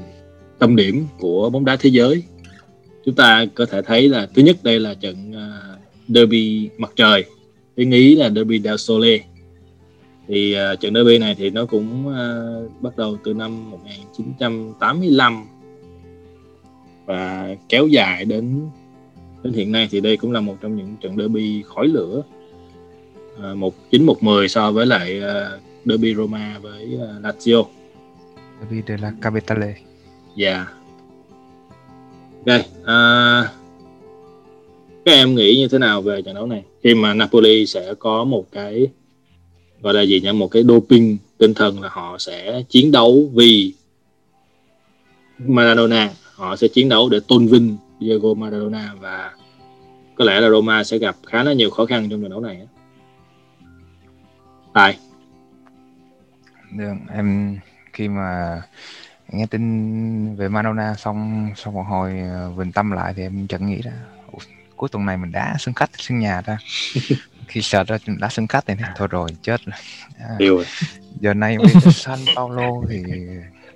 tâm 0.59 0.75
điểm 0.75 1.05
của 1.19 1.49
bóng 1.49 1.65
đá 1.65 1.75
thế 1.75 1.89
giới. 1.89 2.23
Chúng 3.05 3.15
ta 3.15 3.45
có 3.55 3.65
thể 3.65 3.81
thấy 3.81 4.09
là 4.09 4.27
thứ 4.35 4.41
nhất 4.41 4.57
đây 4.63 4.79
là 4.79 4.93
trận 4.93 5.31
uh, 5.31 5.79
derby 6.07 6.69
mặt 6.77 6.91
trời. 6.95 7.23
Tiếng 7.75 7.91
ý 7.91 8.15
là 8.15 8.29
derby 8.29 8.59
del 8.59 8.75
sole 8.77 9.19
thì 10.27 10.55
uh, 10.73 10.79
trận 10.79 10.93
derby 10.93 11.17
này 11.17 11.35
thì 11.35 11.49
nó 11.49 11.65
cũng 11.65 12.07
uh, 12.07 12.81
bắt 12.81 12.97
đầu 12.97 13.17
từ 13.23 13.33
năm 13.33 13.71
1985 13.71 15.45
và 17.05 17.55
kéo 17.69 17.87
dài 17.87 18.25
đến 18.25 18.69
đến 19.43 19.53
hiện 19.53 19.71
nay 19.71 19.87
thì 19.91 20.01
đây 20.01 20.17
cũng 20.17 20.31
là 20.31 20.41
một 20.41 20.57
trong 20.61 20.75
những 20.75 20.95
trận 21.01 21.17
derby 21.17 21.63
khói 21.65 21.87
lửa 21.87 22.23
uh, 23.35 23.57
một 23.57 23.73
chín 23.91 24.03
một 24.05 24.23
mười 24.23 24.47
so 24.47 24.71
với 24.71 24.85
lại 24.85 25.19
uh, 25.19 25.61
derby 25.85 26.15
Roma 26.15 26.59
với 26.61 26.95
uh, 26.95 27.23
Lazio. 27.23 27.65
Derby 28.59 28.81
de 28.87 28.97
la 28.97 29.13
Capitale. 29.21 29.75
Dạ. 30.35 30.65
Yeah. 32.45 32.61
ok 32.61 32.65
uh, 32.81 33.63
các 35.05 35.11
em 35.11 35.35
nghĩ 35.35 35.55
như 35.57 35.67
thế 35.67 35.77
nào 35.77 36.01
về 36.01 36.21
trận 36.21 36.35
đấu 36.35 36.47
này? 36.47 36.63
Khi 36.83 36.95
mà 36.95 37.13
Napoli 37.13 37.65
sẽ 37.65 37.93
có 37.99 38.23
một 38.23 38.45
cái 38.51 38.87
gọi 39.83 39.93
là 39.93 40.01
gì 40.01 40.21
nhỉ 40.21 40.31
một 40.31 40.47
cái 40.47 40.63
doping 40.63 41.17
tinh 41.37 41.53
thần 41.53 41.81
là 41.81 41.89
họ 41.91 42.17
sẽ 42.17 42.63
chiến 42.69 42.91
đấu 42.91 43.31
vì 43.33 43.73
Maradona 45.39 46.09
họ 46.35 46.55
sẽ 46.55 46.67
chiến 46.67 46.89
đấu 46.89 47.09
để 47.09 47.19
tôn 47.27 47.47
vinh 47.47 47.77
Diego 47.99 48.33
Maradona 48.33 48.93
và 48.99 49.31
có 50.15 50.25
lẽ 50.25 50.39
là 50.39 50.49
Roma 50.49 50.83
sẽ 50.83 50.97
gặp 50.97 51.15
khá 51.25 51.43
là 51.43 51.53
nhiều 51.53 51.69
khó 51.69 51.85
khăn 51.85 52.07
trong 52.09 52.21
trận 52.21 52.29
đấu 52.29 52.39
này. 52.39 52.67
Tài. 54.73 54.97
Được, 56.71 56.93
em 57.13 57.57
khi 57.93 58.07
mà 58.07 58.61
nghe 59.31 59.45
tin 59.45 60.35
về 60.35 60.47
Maradona 60.47 60.95
xong 60.97 61.49
xong 61.55 61.73
một 61.73 61.83
hồi 61.89 62.13
uh, 62.51 62.57
bình 62.57 62.71
tâm 62.71 62.91
lại 62.91 63.13
thì 63.15 63.21
em 63.21 63.47
chẳng 63.47 63.67
nghĩ 63.67 63.81
ra 63.81 63.91
cuối 64.75 64.89
tuần 64.91 65.05
này 65.05 65.17
mình 65.17 65.31
đá 65.31 65.55
sân 65.59 65.73
khách 65.73 65.89
sân 65.97 66.19
nhà 66.19 66.41
ta 66.41 66.57
khi 67.47 67.61
sợ 67.61 67.83
ra 67.83 67.97
đá 68.19 68.29
sân 68.29 68.47
khách 68.47 68.63
thì 68.67 68.73
thôi 68.95 69.07
rồi 69.11 69.29
chết 69.41 69.61
rồi. 69.65 69.75
À, 70.19 70.37
giờ 71.19 71.33
này 71.33 71.57
tới 71.83 71.93
San 71.93 72.19
Paulo 72.35 72.71
thì 72.89 73.03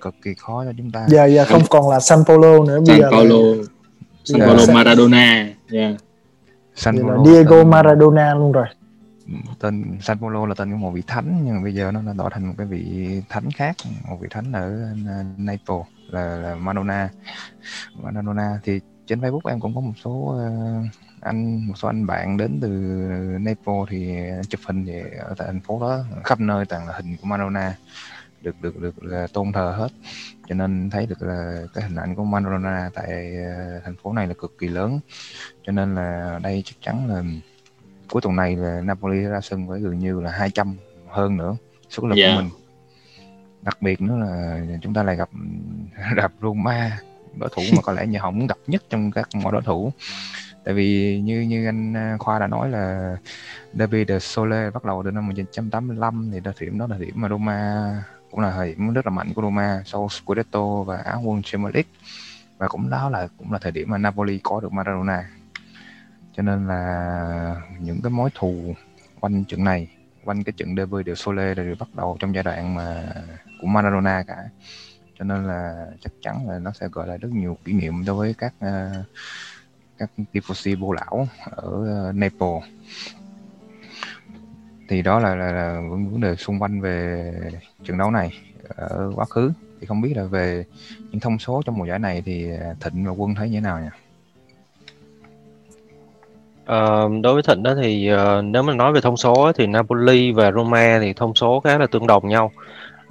cực 0.00 0.14
kỳ 0.22 0.34
khó 0.34 0.64
cho 0.64 0.72
chúng 0.78 0.90
ta. 0.90 1.06
Giờ 1.08 1.26
giờ 1.26 1.44
không 1.44 1.62
còn 1.70 1.90
là 1.90 2.00
San 2.00 2.18
Paulo 2.26 2.64
nữa. 2.64 2.80
Bây 2.86 2.86
San 2.86 3.00
giờ 3.00 3.10
Paulo 3.10 3.36
là, 3.36 3.64
San 4.24 4.40
Dạ. 4.40 4.46
Paulo 4.46 4.62
San- 4.66 4.74
Maradona 4.74 5.48
yeah. 5.72 5.94
San 6.74 6.96
là 6.96 7.02
Paulo 7.02 7.24
Diego 7.24 7.56
tên, 7.56 7.70
Maradona 7.70 8.34
luôn 8.34 8.52
rồi. 8.52 8.66
Tên 9.60 9.98
San 10.02 10.18
Paulo 10.18 10.46
là 10.46 10.54
tên 10.54 10.70
của 10.70 10.76
một 10.76 10.90
vị 10.90 11.02
thánh 11.06 11.42
nhưng 11.44 11.54
mà 11.56 11.62
bây 11.62 11.74
giờ 11.74 11.90
nó 11.92 12.02
đã 12.02 12.12
đổi 12.12 12.30
thành 12.32 12.46
một 12.48 12.54
cái 12.58 12.66
vị 12.66 13.08
thánh 13.28 13.50
khác 13.50 13.76
một 14.08 14.18
vị 14.20 14.28
thánh 14.30 14.52
ở 14.52 14.94
Naples 15.36 15.86
là, 16.10 16.36
là 16.36 16.54
Maradona. 16.54 17.08
Maradona 18.02 18.60
thì 18.64 18.80
trên 19.08 19.20
Facebook 19.20 19.48
em 19.50 19.60
cũng 19.60 19.74
có 19.74 19.80
một 19.80 19.92
số 20.04 20.10
uh, 20.10 20.86
anh 21.20 21.66
một 21.66 21.74
số 21.76 21.88
anh 21.88 22.06
bạn 22.06 22.36
đến 22.36 22.58
từ 22.62 22.68
Naples 23.40 23.88
thì 23.90 24.16
chụp 24.48 24.60
hình 24.66 24.86
thì 24.86 25.00
ở 25.18 25.34
tại 25.38 25.46
thành 25.46 25.60
phố 25.60 25.80
đó 25.80 26.04
khắp 26.24 26.40
nơi 26.40 26.64
toàn 26.64 26.86
là 26.86 26.92
hình 26.96 27.16
của 27.16 27.26
Maradona 27.26 27.74
được 28.42 28.56
được 28.62 28.80
được 28.80 29.04
là 29.04 29.26
tôn 29.32 29.52
thờ 29.52 29.74
hết. 29.78 29.88
Cho 30.48 30.54
nên 30.54 30.90
thấy 30.90 31.06
được 31.06 31.22
là 31.22 31.62
cái 31.74 31.84
hình 31.84 31.96
ảnh 31.96 32.14
của 32.14 32.24
Maradona 32.24 32.90
tại 32.94 33.36
ờ, 33.44 33.80
thành 33.84 33.96
phố 34.02 34.12
này 34.12 34.26
là 34.26 34.34
cực 34.34 34.58
kỳ 34.58 34.68
lớn. 34.68 35.00
Cho 35.66 35.72
nên 35.72 35.94
là 35.94 36.40
đây 36.42 36.62
chắc 36.64 36.76
chắn 36.80 37.08
là 37.08 37.22
cuối 38.10 38.22
tuần 38.22 38.36
này 38.36 38.56
là 38.56 38.80
Napoli 38.80 39.20
ra 39.20 39.40
sân 39.40 39.66
với 39.66 39.80
gần 39.80 39.98
như 39.98 40.20
là 40.20 40.30
200 40.30 40.76
hơn 41.08 41.36
nữa 41.36 41.56
sức 41.88 42.04
lực 42.04 42.14
Dạ. 42.16 42.28
của 42.36 42.42
mình. 42.42 42.50
Đặc 43.62 43.82
biệt 43.82 44.00
nữa 44.00 44.16
là 44.16 44.60
chúng 44.82 44.94
ta 44.94 45.02
lại 45.02 45.16
gặp 45.16 45.28
gặp 46.16 46.32
Roma 46.42 46.98
đối 47.38 47.48
thủ 47.56 47.62
mà 47.76 47.82
có 47.82 47.92
lẽ 47.92 48.06
nhà 48.06 48.20
họ 48.20 48.30
muốn 48.30 48.46
gặp 48.46 48.58
nhất 48.66 48.82
trong 48.90 49.10
các 49.10 49.28
mọi 49.42 49.52
đối 49.52 49.62
thủ. 49.62 49.92
Tại 50.64 50.74
vì 50.74 51.20
như 51.20 51.40
như 51.40 51.66
anh 51.66 51.96
à, 51.96 52.16
Khoa 52.18 52.38
đã 52.38 52.46
nói 52.46 52.70
là 52.70 53.16
Derby 53.72 54.04
de 54.08 54.18
Sole 54.18 54.70
bắt 54.70 54.84
đầu 54.84 55.02
từ 55.04 55.10
năm 55.10 55.26
1985 55.26 56.30
thì 56.32 56.40
thời 56.44 56.54
điểm 56.60 56.78
đó 56.78 56.86
là 56.86 56.98
điểm 56.98 57.14
mà 57.14 57.28
Roma 57.28 58.04
cũng 58.30 58.40
là 58.40 58.50
thời 58.50 58.68
điểm 58.68 58.92
rất 58.94 59.06
là 59.06 59.10
mạnh 59.10 59.32
của 59.34 59.42
Roma 59.42 59.82
sau 59.86 60.08
Scudetto 60.08 60.82
và 60.82 60.96
Á 60.96 61.14
quân 61.14 61.42
Champions 61.42 61.74
League. 61.74 61.90
Và 62.58 62.68
cũng 62.68 62.90
đó 62.90 63.10
là 63.10 63.28
cũng 63.38 63.52
là 63.52 63.58
thời 63.58 63.72
điểm 63.72 63.90
mà 63.90 63.98
Napoli 63.98 64.40
có 64.42 64.60
được 64.60 64.72
Maradona. 64.72 65.28
Cho 66.36 66.42
nên 66.42 66.66
là 66.68 67.62
những 67.80 68.00
cái 68.02 68.10
mối 68.10 68.30
thù 68.34 68.74
quanh 69.20 69.44
trận 69.44 69.64
này 69.64 69.88
quanh 70.24 70.44
cái 70.44 70.52
trận 70.56 70.76
Derby 70.76 70.98
de 71.06 71.14
Sole 71.14 71.54
đều 71.54 71.74
bắt 71.78 71.88
đầu 71.94 72.16
trong 72.20 72.34
giai 72.34 72.44
đoạn 72.44 72.74
mà 72.74 73.04
của 73.60 73.66
Maradona 73.66 74.22
cả 74.26 74.36
cho 75.18 75.24
nên 75.24 75.46
là 75.46 75.86
chắc 76.00 76.12
chắn 76.22 76.48
là 76.48 76.58
nó 76.58 76.72
sẽ 76.72 76.88
gọi 76.88 77.06
lại 77.06 77.18
rất 77.18 77.30
nhiều 77.32 77.58
kỷ 77.64 77.72
niệm 77.72 78.04
đối 78.06 78.16
với 78.16 78.34
các 78.38 78.54
ờ, 78.60 78.90
các 79.98 80.10
tifosi 80.32 80.78
bô 80.78 80.92
lão 80.92 81.28
ở 81.50 81.86
ờ, 81.86 82.12
Naples 82.12 82.64
thì 84.88 85.02
đó 85.02 85.20
là, 85.20 85.34
là, 85.34 85.52
là 85.52 85.80
vấn 85.90 86.20
đề 86.20 86.36
xung 86.36 86.58
quanh 86.58 86.80
về 86.80 87.32
trận 87.84 87.98
đấu 87.98 88.10
này 88.10 88.30
ở 88.68 89.12
quá 89.14 89.24
khứ 89.24 89.52
thì 89.80 89.86
không 89.86 90.00
biết 90.00 90.16
là 90.16 90.24
về 90.24 90.64
những 91.10 91.20
thông 91.20 91.38
số 91.38 91.62
trong 91.66 91.78
mùa 91.78 91.84
giải 91.84 91.98
này 91.98 92.22
thì 92.26 92.50
ờ, 92.50 92.74
Thịnh 92.80 93.04
và 93.04 93.10
Quân 93.10 93.34
thấy 93.34 93.48
như 93.48 93.54
thế 93.54 93.60
nào 93.60 93.80
nhỉ? 93.80 93.88
Ờ, 96.64 97.08
đối 97.22 97.34
với 97.34 97.42
Thịnh 97.42 97.62
đó 97.62 97.74
thì 97.82 98.10
uh, 98.14 98.44
nếu 98.44 98.62
mà 98.62 98.74
nói 98.74 98.92
về 98.92 99.00
thông 99.00 99.16
số 99.16 99.52
thì 99.54 99.66
Napoli 99.66 100.32
và 100.32 100.52
Roma 100.52 100.98
thì 101.00 101.12
thông 101.12 101.34
số 101.34 101.60
khá 101.60 101.78
là 101.78 101.86
tương 101.86 102.06
đồng 102.06 102.28
nhau. 102.28 102.52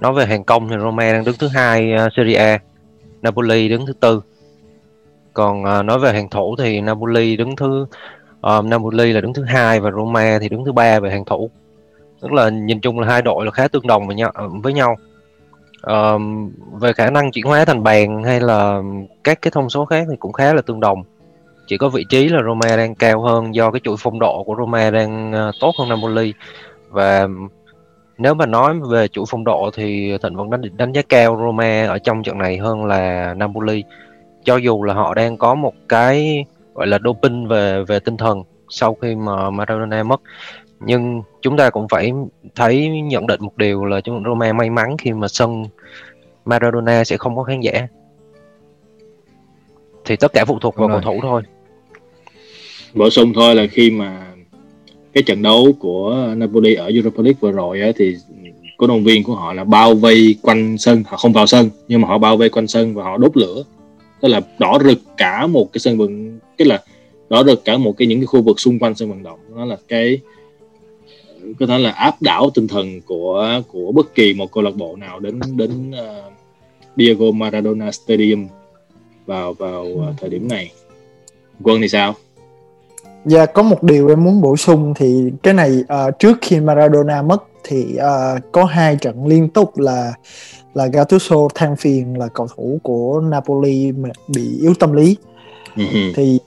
Nói 0.00 0.12
về 0.12 0.26
hàng 0.26 0.44
công 0.44 0.68
thì 0.68 0.76
Roma 0.82 1.12
đang 1.12 1.24
đứng 1.24 1.36
thứ 1.38 1.48
hai 1.48 1.92
uh, 2.06 2.12
Serie 2.16 2.36
A, 2.36 2.58
Napoli 3.22 3.68
đứng 3.68 3.86
thứ 3.86 3.92
tư. 3.92 4.22
Còn 5.34 5.62
uh, 5.62 5.84
nói 5.84 5.98
về 5.98 6.12
hàng 6.12 6.28
thủ 6.28 6.56
thì 6.58 6.80
Napoli 6.80 7.36
đứng 7.36 7.56
thứ 7.56 7.86
uh, 8.58 8.64
Napoli 8.64 9.12
là 9.12 9.20
đứng 9.20 9.34
thứ 9.34 9.44
hai 9.44 9.80
và 9.80 9.90
Roma 9.90 10.38
thì 10.40 10.48
đứng 10.48 10.64
thứ 10.64 10.72
ba 10.72 11.00
về 11.00 11.10
hàng 11.10 11.24
thủ. 11.24 11.50
Tức 12.20 12.32
là 12.32 12.48
nhìn 12.48 12.80
chung 12.80 13.00
là 13.00 13.08
hai 13.08 13.22
đội 13.22 13.44
là 13.44 13.50
khá 13.50 13.68
tương 13.68 13.86
đồng 13.86 14.06
với 14.06 14.16
nhau 14.16 14.32
với 14.62 14.72
nhau. 14.72 14.96
uh, 15.86 16.20
về 16.80 16.92
khả 16.92 17.10
năng 17.10 17.32
chuyển 17.32 17.44
hóa 17.44 17.64
thành 17.64 17.82
bàn 17.82 18.24
hay 18.24 18.40
là 18.40 18.82
các 19.24 19.42
cái 19.42 19.50
thông 19.50 19.70
số 19.70 19.84
khác 19.84 20.06
thì 20.10 20.16
cũng 20.18 20.32
khá 20.32 20.54
là 20.54 20.62
tương 20.62 20.80
đồng 20.80 21.02
chỉ 21.66 21.76
có 21.78 21.88
vị 21.88 22.04
trí 22.08 22.28
là 22.28 22.42
Roma 22.46 22.76
đang 22.76 22.94
cao 22.94 23.22
hơn 23.22 23.54
do 23.54 23.70
cái 23.70 23.80
chuỗi 23.84 23.96
phong 23.98 24.18
độ 24.18 24.42
của 24.44 24.54
Roma 24.58 24.90
đang 24.90 25.32
uh, 25.48 25.54
tốt 25.60 25.74
hơn 25.78 25.88
Napoli 25.88 26.34
và 26.90 27.28
nếu 28.18 28.34
mà 28.34 28.46
nói 28.46 28.80
về 28.90 29.08
chuỗi 29.08 29.24
phong 29.28 29.44
độ 29.44 29.70
thì 29.74 30.18
Thịnh 30.22 30.36
vẫn 30.36 30.50
đánh 30.50 30.62
đánh 30.76 30.92
giá 30.92 31.02
cao 31.08 31.36
Roma 31.40 31.86
ở 31.86 31.98
trong 31.98 32.22
trận 32.22 32.38
này 32.38 32.58
hơn 32.58 32.84
là 32.84 33.34
Napoli. 33.34 33.84
Cho 34.44 34.56
dù 34.56 34.82
là 34.82 34.94
họ 34.94 35.14
đang 35.14 35.36
có 35.36 35.54
một 35.54 35.74
cái 35.88 36.44
gọi 36.74 36.86
là 36.86 36.98
doping 37.04 37.48
về 37.48 37.84
về 37.84 38.00
tinh 38.00 38.16
thần 38.16 38.42
sau 38.68 38.94
khi 38.94 39.14
mà 39.14 39.50
Maradona 39.50 40.02
mất 40.02 40.20
nhưng 40.80 41.22
chúng 41.42 41.56
ta 41.56 41.70
cũng 41.70 41.88
phải 41.88 42.12
thấy 42.54 42.88
nhận 42.88 43.26
định 43.26 43.40
một 43.42 43.56
điều 43.56 43.84
là 43.84 44.00
chúng 44.00 44.24
Roma 44.24 44.52
may 44.52 44.70
mắn 44.70 44.96
khi 44.98 45.12
mà 45.12 45.28
sân 45.28 45.64
Maradona 46.44 47.04
sẽ 47.04 47.16
không 47.16 47.36
có 47.36 47.42
khán 47.42 47.60
giả. 47.60 47.86
Thì 50.04 50.16
tất 50.16 50.32
cả 50.32 50.44
phụ 50.44 50.58
thuộc 50.58 50.76
vào 50.76 50.88
cầu 50.88 51.00
thủ 51.00 51.18
thôi. 51.22 51.42
Bổ 52.94 53.10
sung 53.10 53.32
thôi 53.34 53.54
là 53.54 53.66
khi 53.70 53.90
mà 53.90 54.26
cái 55.12 55.22
trận 55.22 55.42
đấu 55.42 55.72
của 55.78 56.34
Napoli 56.36 56.74
ở 56.74 56.86
Europa 56.86 57.22
League 57.22 57.38
vừa 57.40 57.52
rồi 57.52 57.80
á, 57.80 57.88
thì 57.96 58.16
cổ 58.76 58.86
động 58.86 59.04
viên 59.04 59.24
của 59.24 59.34
họ 59.34 59.52
là 59.52 59.64
bao 59.64 59.94
vây 59.94 60.36
quanh 60.42 60.78
sân 60.78 61.02
họ 61.06 61.16
không 61.16 61.32
vào 61.32 61.46
sân 61.46 61.70
nhưng 61.88 62.00
mà 62.00 62.08
họ 62.08 62.18
bao 62.18 62.36
vây 62.36 62.48
quanh 62.48 62.66
sân 62.66 62.94
và 62.94 63.04
họ 63.04 63.16
đốt 63.16 63.36
lửa. 63.36 63.64
Tức 64.20 64.28
là 64.28 64.40
đỏ 64.58 64.78
rực 64.84 64.98
cả 65.16 65.46
một 65.46 65.72
cái 65.72 65.80
sân 65.80 65.98
vận 65.98 66.38
cái 66.58 66.68
là 66.68 66.82
đỏ 67.28 67.44
rực 67.44 67.64
cả 67.64 67.76
một 67.76 67.96
cái 67.96 68.08
những 68.08 68.20
cái 68.20 68.26
khu 68.26 68.42
vực 68.42 68.60
xung 68.60 68.78
quanh 68.78 68.94
sân 68.94 69.08
vận 69.08 69.22
động. 69.22 69.38
Nó 69.56 69.64
là 69.64 69.76
cái 69.88 70.20
có 71.58 71.66
thể 71.66 71.78
là 71.78 71.90
áp 71.90 72.22
đảo 72.22 72.50
tinh 72.54 72.68
thần 72.68 73.00
của 73.00 73.62
của 73.68 73.92
bất 73.92 74.14
kỳ 74.14 74.34
một 74.34 74.52
câu 74.52 74.64
lạc 74.64 74.76
bộ 74.76 74.96
nào 74.96 75.20
đến 75.20 75.40
đến 75.56 75.90
uh, 75.90 76.32
Diego 76.96 77.30
Maradona 77.30 77.92
Stadium 77.92 78.48
vào 79.26 79.52
vào 79.52 79.84
uh, 79.84 80.14
thời 80.20 80.30
điểm 80.30 80.48
này. 80.48 80.72
Quân 81.62 81.80
thì 81.80 81.88
sao? 81.88 82.14
Dạ 83.24 83.46
có 83.46 83.62
một 83.62 83.82
điều 83.82 84.08
em 84.08 84.24
muốn 84.24 84.40
bổ 84.40 84.56
sung 84.56 84.94
thì 84.96 85.32
cái 85.42 85.54
này 85.54 85.84
ờ, 85.88 86.10
trước 86.10 86.38
khi 86.40 86.60
Maradona 86.60 87.22
mất 87.22 87.42
thì 87.64 87.96
ờ, 87.96 88.38
có 88.52 88.64
hai 88.64 88.96
trận 88.96 89.26
liên 89.26 89.48
tục 89.48 89.78
là 89.78 90.12
là 90.74 90.86
Gattuso 90.86 91.36
than 91.54 91.76
phiền 91.76 92.18
là 92.18 92.28
cầu 92.34 92.46
thủ 92.56 92.78
của 92.82 93.20
Napoli 93.20 93.92
bị 94.28 94.58
yếu 94.60 94.74
tâm 94.74 94.92
lý 94.92 95.16
Ừ. 95.76 95.84
thì 96.16 96.38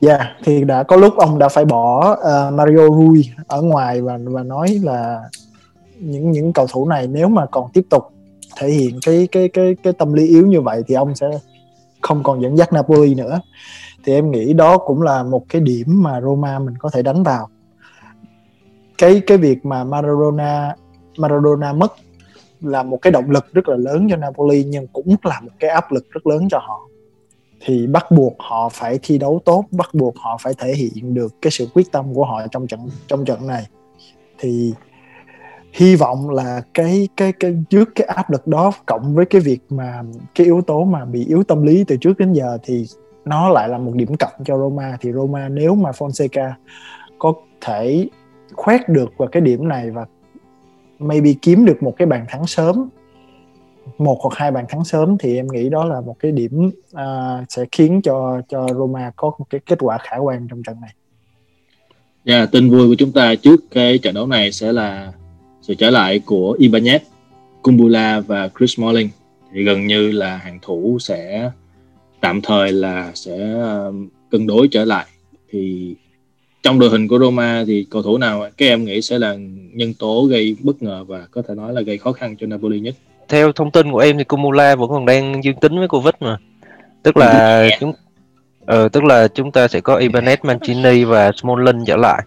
dạ 0.00 0.18
thì 0.44 0.64
đã 0.64 0.82
có 0.82 0.96
lúc 0.96 1.16
ông 1.16 1.38
đã 1.38 1.48
phải 1.48 1.64
bỏ 1.64 2.16
ờ, 2.20 2.50
Mario 2.54 2.88
Rui 2.88 3.28
ở 3.46 3.62
ngoài 3.62 4.02
và 4.02 4.18
và 4.24 4.42
nói 4.42 4.80
là 4.82 5.20
những 5.98 6.30
những 6.30 6.52
cầu 6.52 6.66
thủ 6.66 6.88
này 6.88 7.06
nếu 7.06 7.28
mà 7.28 7.46
còn 7.46 7.70
tiếp 7.72 7.82
tục 7.90 8.02
thể 8.56 8.68
hiện 8.68 8.98
cái 9.06 9.28
cái 9.32 9.48
cái 9.48 9.76
cái 9.82 9.92
tâm 9.92 10.12
lý 10.12 10.26
yếu 10.28 10.46
như 10.46 10.60
vậy 10.60 10.82
thì 10.88 10.94
ông 10.94 11.14
sẽ 11.14 11.26
không 12.00 12.22
còn 12.22 12.42
dẫn 12.42 12.58
dắt 12.58 12.72
Napoli 12.72 13.14
nữa 13.14 13.40
thì 14.04 14.12
em 14.12 14.30
nghĩ 14.30 14.52
đó 14.52 14.78
cũng 14.78 15.02
là 15.02 15.22
một 15.22 15.44
cái 15.48 15.60
điểm 15.60 16.02
mà 16.02 16.20
Roma 16.20 16.58
mình 16.58 16.74
có 16.78 16.90
thể 16.90 17.02
đánh 17.02 17.22
vào. 17.22 17.48
Cái 18.98 19.22
cái 19.26 19.38
việc 19.38 19.66
mà 19.66 19.84
Maradona 19.84 20.74
Maradona 21.18 21.72
mất 21.72 21.92
là 22.60 22.82
một 22.82 22.98
cái 23.02 23.10
động 23.10 23.30
lực 23.30 23.52
rất 23.52 23.68
là 23.68 23.76
lớn 23.76 24.06
cho 24.10 24.16
Napoli, 24.16 24.64
nhưng 24.64 24.86
cũng 24.86 25.16
là 25.22 25.40
một 25.40 25.50
cái 25.58 25.70
áp 25.70 25.92
lực 25.92 26.10
rất 26.10 26.26
lớn 26.26 26.48
cho 26.50 26.58
họ. 26.58 26.88
Thì 27.60 27.86
bắt 27.86 28.10
buộc 28.10 28.34
họ 28.38 28.68
phải 28.68 28.98
thi 29.02 29.18
đấu 29.18 29.40
tốt, 29.44 29.64
bắt 29.70 29.90
buộc 29.92 30.14
họ 30.16 30.38
phải 30.42 30.54
thể 30.58 30.74
hiện 30.74 31.14
được 31.14 31.34
cái 31.42 31.50
sự 31.50 31.66
quyết 31.74 31.92
tâm 31.92 32.14
của 32.14 32.24
họ 32.24 32.46
trong 32.50 32.66
trận 32.66 32.80
trong 33.06 33.24
trận 33.24 33.46
này. 33.46 33.66
Thì 34.38 34.74
hy 35.72 35.96
vọng 35.96 36.30
là 36.30 36.62
cái 36.74 37.08
cái 37.16 37.32
cái 37.32 37.56
trước 37.70 37.88
cái 37.94 38.06
áp 38.06 38.30
lực 38.30 38.46
đó 38.46 38.72
cộng 38.86 39.14
với 39.14 39.24
cái 39.24 39.40
việc 39.40 39.60
mà, 39.68 40.02
cái 40.34 40.44
yếu 40.44 40.62
tố 40.66 40.84
mà 40.84 41.04
bị 41.04 41.26
yếu 41.26 41.42
tâm 41.42 41.62
lý 41.62 41.84
từ 41.84 41.96
trước 41.96 42.18
đến 42.18 42.32
giờ 42.32 42.58
thì 42.62 42.86
nó 43.28 43.48
lại 43.48 43.68
là 43.68 43.78
một 43.78 43.92
điểm 43.94 44.16
cộng 44.16 44.44
cho 44.44 44.58
Roma 44.58 44.96
thì 45.00 45.12
Roma 45.12 45.48
nếu 45.48 45.74
mà 45.74 45.90
Fonseca 45.90 46.52
có 47.18 47.34
thể 47.60 48.08
khoét 48.52 48.88
được 48.88 49.12
vào 49.16 49.28
cái 49.28 49.40
điểm 49.40 49.68
này 49.68 49.90
và 49.90 50.06
maybe 50.98 51.30
kiếm 51.42 51.64
được 51.64 51.82
một 51.82 51.94
cái 51.96 52.06
bàn 52.06 52.24
thắng 52.28 52.46
sớm 52.46 52.88
một 53.98 54.18
hoặc 54.22 54.34
hai 54.36 54.50
bàn 54.50 54.64
thắng 54.68 54.84
sớm 54.84 55.18
thì 55.18 55.36
em 55.36 55.48
nghĩ 55.52 55.68
đó 55.68 55.84
là 55.84 56.00
một 56.00 56.16
cái 56.18 56.32
điểm 56.32 56.70
uh, 56.94 57.00
sẽ 57.48 57.64
khiến 57.72 58.02
cho 58.02 58.40
cho 58.48 58.66
Roma 58.68 59.12
có 59.16 59.30
một 59.38 59.44
cái 59.50 59.60
kết 59.66 59.78
quả 59.80 59.98
khả 59.98 60.16
quan 60.16 60.46
trong 60.50 60.62
trận 60.62 60.80
này. 60.80 60.90
Dạ, 62.24 62.46
tin 62.46 62.70
vui 62.70 62.88
của 62.88 62.94
chúng 62.98 63.12
ta 63.12 63.34
trước 63.34 63.60
cái 63.70 63.98
trận 63.98 64.14
đấu 64.14 64.26
này 64.26 64.52
sẽ 64.52 64.72
là 64.72 65.12
sự 65.62 65.74
trở 65.74 65.90
lại 65.90 66.18
của 66.18 66.56
Ibanez, 66.58 66.98
Kumbula 67.62 68.20
và 68.20 68.48
Chris 68.58 68.76
Smalling. 68.76 69.08
Thì 69.52 69.64
gần 69.64 69.86
như 69.86 70.12
là 70.12 70.36
hàng 70.36 70.58
thủ 70.62 70.98
sẽ 71.00 71.50
tạm 72.20 72.40
thời 72.40 72.72
là 72.72 73.12
sẽ 73.14 73.52
um, 73.52 74.08
cân 74.30 74.46
đối 74.46 74.68
trở 74.68 74.84
lại. 74.84 75.06
Thì 75.50 75.94
trong 76.62 76.78
đội 76.78 76.90
hình 76.90 77.08
của 77.08 77.18
Roma 77.18 77.64
thì 77.66 77.86
cầu 77.90 78.02
thủ 78.02 78.18
nào 78.18 78.48
các 78.56 78.66
em 78.66 78.84
nghĩ 78.84 79.02
sẽ 79.02 79.18
là 79.18 79.36
nhân 79.72 79.94
tố 79.94 80.24
gây 80.24 80.56
bất 80.60 80.82
ngờ 80.82 81.04
và 81.04 81.26
có 81.30 81.42
thể 81.48 81.54
nói 81.54 81.72
là 81.72 81.80
gây 81.80 81.98
khó 81.98 82.12
khăn 82.12 82.36
cho 82.40 82.46
Napoli 82.46 82.80
nhất? 82.80 82.94
Theo 83.28 83.52
thông 83.52 83.70
tin 83.70 83.92
của 83.92 83.98
em 83.98 84.18
thì 84.18 84.24
Kumula 84.24 84.76
vẫn 84.76 84.88
còn 84.88 85.06
đang 85.06 85.44
dương 85.44 85.60
tính 85.60 85.78
với 85.78 85.88
Covid 85.88 86.14
mà. 86.20 86.36
Tức 87.02 87.16
là 87.16 87.68
chúng 87.80 87.92
ờ, 88.66 88.88
tức 88.88 89.04
là 89.04 89.28
chúng 89.28 89.52
ta 89.52 89.68
sẽ 89.68 89.80
có 89.80 89.98
Ibanez, 89.98 90.36
Mancini 90.42 91.04
và 91.04 91.32
Smalling 91.36 91.84
trở 91.86 91.96
lại. 91.96 92.22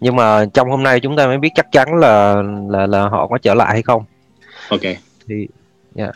Nhưng 0.00 0.16
mà 0.16 0.46
trong 0.54 0.70
hôm 0.70 0.82
nay 0.82 1.00
chúng 1.00 1.16
ta 1.16 1.26
mới 1.26 1.38
biết 1.38 1.48
chắc 1.54 1.72
chắn 1.72 1.94
là 1.94 2.42
là 2.68 2.86
là 2.86 3.08
họ 3.08 3.26
có 3.26 3.38
trở 3.38 3.54
lại 3.54 3.72
hay 3.72 3.82
không. 3.82 4.04
Ok. 4.68 4.80
Thì 5.28 5.46
yeah. 5.94 6.14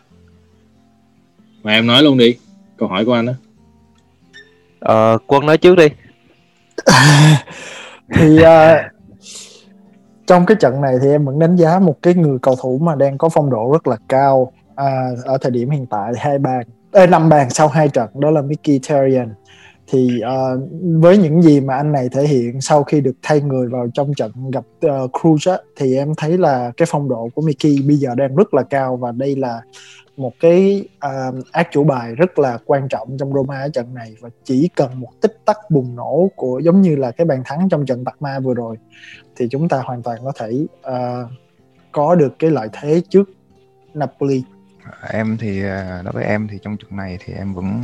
Mà 1.62 1.72
em 1.72 1.86
nói 1.86 2.02
luôn 2.02 2.18
đi, 2.18 2.36
câu 2.78 2.88
hỏi 2.88 3.04
của 3.04 3.12
anh 3.12 3.26
đó. 3.26 3.32
Ờ, 4.80 5.18
Quân 5.26 5.46
nói 5.46 5.58
trước 5.58 5.74
đi. 5.74 5.88
thì 8.14 8.38
uh, 8.38 8.46
trong 10.26 10.46
cái 10.46 10.56
trận 10.60 10.80
này 10.80 10.94
thì 11.02 11.10
em 11.10 11.24
vẫn 11.24 11.38
đánh 11.38 11.56
giá 11.56 11.78
một 11.78 12.02
cái 12.02 12.14
người 12.14 12.38
cầu 12.42 12.56
thủ 12.62 12.78
mà 12.78 12.94
đang 12.94 13.18
có 13.18 13.28
phong 13.28 13.50
độ 13.50 13.72
rất 13.72 13.86
là 13.86 13.96
cao 14.08 14.52
à, 14.76 15.10
ở 15.24 15.38
thời 15.40 15.50
điểm 15.50 15.70
hiện 15.70 15.86
tại 15.86 16.12
thì 16.14 16.20
hai 16.22 16.38
bàn 16.38 16.66
năm 17.10 17.28
bàn 17.28 17.50
sau 17.50 17.68
hai 17.68 17.88
trận 17.88 18.08
đó 18.14 18.30
là 18.30 18.42
Mickey 18.42 18.80
Terrian 18.88 19.34
thì 19.90 20.20
uh, 20.22 20.68
với 21.00 21.18
những 21.18 21.42
gì 21.42 21.60
mà 21.60 21.76
anh 21.76 21.92
này 21.92 22.08
thể 22.12 22.22
hiện 22.22 22.60
sau 22.60 22.82
khi 22.82 23.00
được 23.00 23.14
thay 23.22 23.40
người 23.40 23.68
vào 23.68 23.88
trong 23.94 24.14
trận 24.14 24.32
gặp 24.50 24.64
uh, 24.86 25.10
Cruz 25.12 25.52
á, 25.52 25.58
thì 25.76 25.96
em 25.96 26.14
thấy 26.16 26.38
là 26.38 26.70
cái 26.76 26.86
phong 26.90 27.08
độ 27.08 27.28
của 27.34 27.42
Mickey 27.42 27.76
bây 27.86 27.96
giờ 27.96 28.14
đang 28.14 28.36
rất 28.36 28.54
là 28.54 28.62
cao 28.62 28.96
và 28.96 29.12
đây 29.12 29.36
là 29.36 29.60
một 30.18 30.32
cái 30.40 30.88
à, 30.98 31.28
uh, 31.28 31.52
ác 31.52 31.68
chủ 31.70 31.84
bài 31.84 32.14
rất 32.14 32.38
là 32.38 32.58
quan 32.66 32.88
trọng 32.88 33.16
trong 33.18 33.32
Roma 33.32 33.60
ở 33.60 33.68
trận 33.68 33.94
này 33.94 34.14
và 34.20 34.28
chỉ 34.44 34.68
cần 34.76 35.00
một 35.00 35.10
tích 35.20 35.38
tắc 35.44 35.56
bùng 35.70 35.96
nổ 35.96 36.30
của 36.36 36.58
giống 36.64 36.82
như 36.82 36.96
là 36.96 37.10
cái 37.10 37.24
bàn 37.24 37.42
thắng 37.44 37.68
trong 37.68 37.86
trận 37.86 38.04
Parma 38.04 38.40
vừa 38.40 38.54
rồi 38.54 38.76
thì 39.36 39.48
chúng 39.50 39.68
ta 39.68 39.80
hoàn 39.84 40.02
toàn 40.02 40.18
có 40.24 40.32
thể 40.38 40.66
uh, 40.88 41.30
có 41.92 42.14
được 42.14 42.38
cái 42.38 42.50
lợi 42.50 42.68
thế 42.72 43.02
trước 43.08 43.30
Napoli. 43.94 44.42
À, 44.84 45.08
em 45.10 45.36
thì 45.40 45.62
đối 46.04 46.12
với 46.12 46.24
em 46.24 46.48
thì 46.48 46.58
trong 46.62 46.76
trận 46.76 46.96
này 46.96 47.18
thì 47.24 47.32
em 47.32 47.54
vẫn 47.54 47.82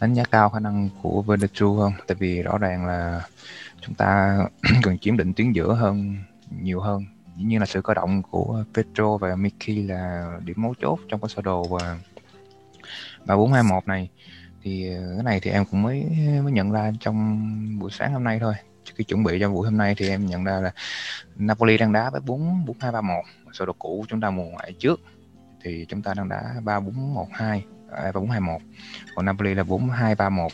đánh 0.00 0.14
giá 0.14 0.22
cao 0.30 0.48
khả 0.48 0.60
năng 0.60 0.88
của 1.02 1.22
Verdetrue 1.22 1.76
hơn 1.78 1.92
tại 2.06 2.16
vì 2.20 2.42
rõ 2.42 2.58
ràng 2.58 2.86
là 2.86 3.22
chúng 3.80 3.94
ta 3.94 4.38
cần 4.82 4.98
chiếm 4.98 5.16
định 5.16 5.32
tuyến 5.32 5.52
giữa 5.52 5.74
hơn 5.74 6.16
nhiều 6.62 6.80
hơn 6.80 7.04
dĩ 7.38 7.44
nhiên 7.44 7.60
là 7.60 7.66
sự 7.66 7.82
cơ 7.82 7.94
động 7.94 8.22
của 8.22 8.64
Pedro 8.74 9.16
và 9.16 9.36
Mickey 9.36 9.82
là 9.82 10.32
điểm 10.44 10.56
mấu 10.62 10.74
chốt 10.80 10.98
trong 11.08 11.20
cái 11.20 11.28
sơ 11.28 11.42
đồ 11.42 11.64
và 11.64 11.98
và 13.24 13.36
421 13.36 13.86
này. 13.86 14.08
Thì 14.62 14.94
ờ, 14.94 15.12
cái 15.14 15.24
này 15.24 15.40
thì 15.40 15.50
em 15.50 15.64
cũng 15.64 15.82
mới 15.82 16.04
mới 16.42 16.52
nhận 16.52 16.70
ra 16.70 16.92
trong 17.00 17.78
buổi 17.78 17.90
sáng 17.90 18.12
hôm 18.12 18.24
nay 18.24 18.38
thôi. 18.40 18.54
Trước 18.84 18.92
khi 18.96 19.04
chuẩn 19.04 19.24
bị 19.24 19.38
cho 19.40 19.50
buổi 19.50 19.64
hôm 19.64 19.76
nay 19.76 19.94
thì 19.98 20.08
em 20.08 20.26
nhận 20.26 20.44
ra 20.44 20.60
là 20.60 20.72
Napoli 21.36 21.78
đang 21.78 21.92
đá 21.92 22.10
với 22.10 22.20
4 22.20 22.64
4 22.66 22.76
2 22.80 22.92
3 22.92 23.00
1 23.00 23.22
sơ 23.52 23.66
đồ 23.66 23.72
cũ 23.78 24.04
chúng 24.08 24.20
ta 24.20 24.30
mùa 24.30 24.44
ngoại 24.44 24.72
trước 24.78 25.00
thì 25.62 25.86
chúng 25.88 26.02
ta 26.02 26.14
đang 26.14 26.28
đá 26.28 26.54
3 26.64 26.80
4 26.80 27.14
1 27.14 27.28
2 27.32 27.64
à, 27.90 28.12
4 28.14 28.30
2 28.30 28.40
1 28.40 28.58
còn 29.14 29.24
Napoli 29.24 29.54
là 29.54 29.64
4 29.64 29.90
2 29.90 30.14
3 30.14 30.28
1 30.28 30.52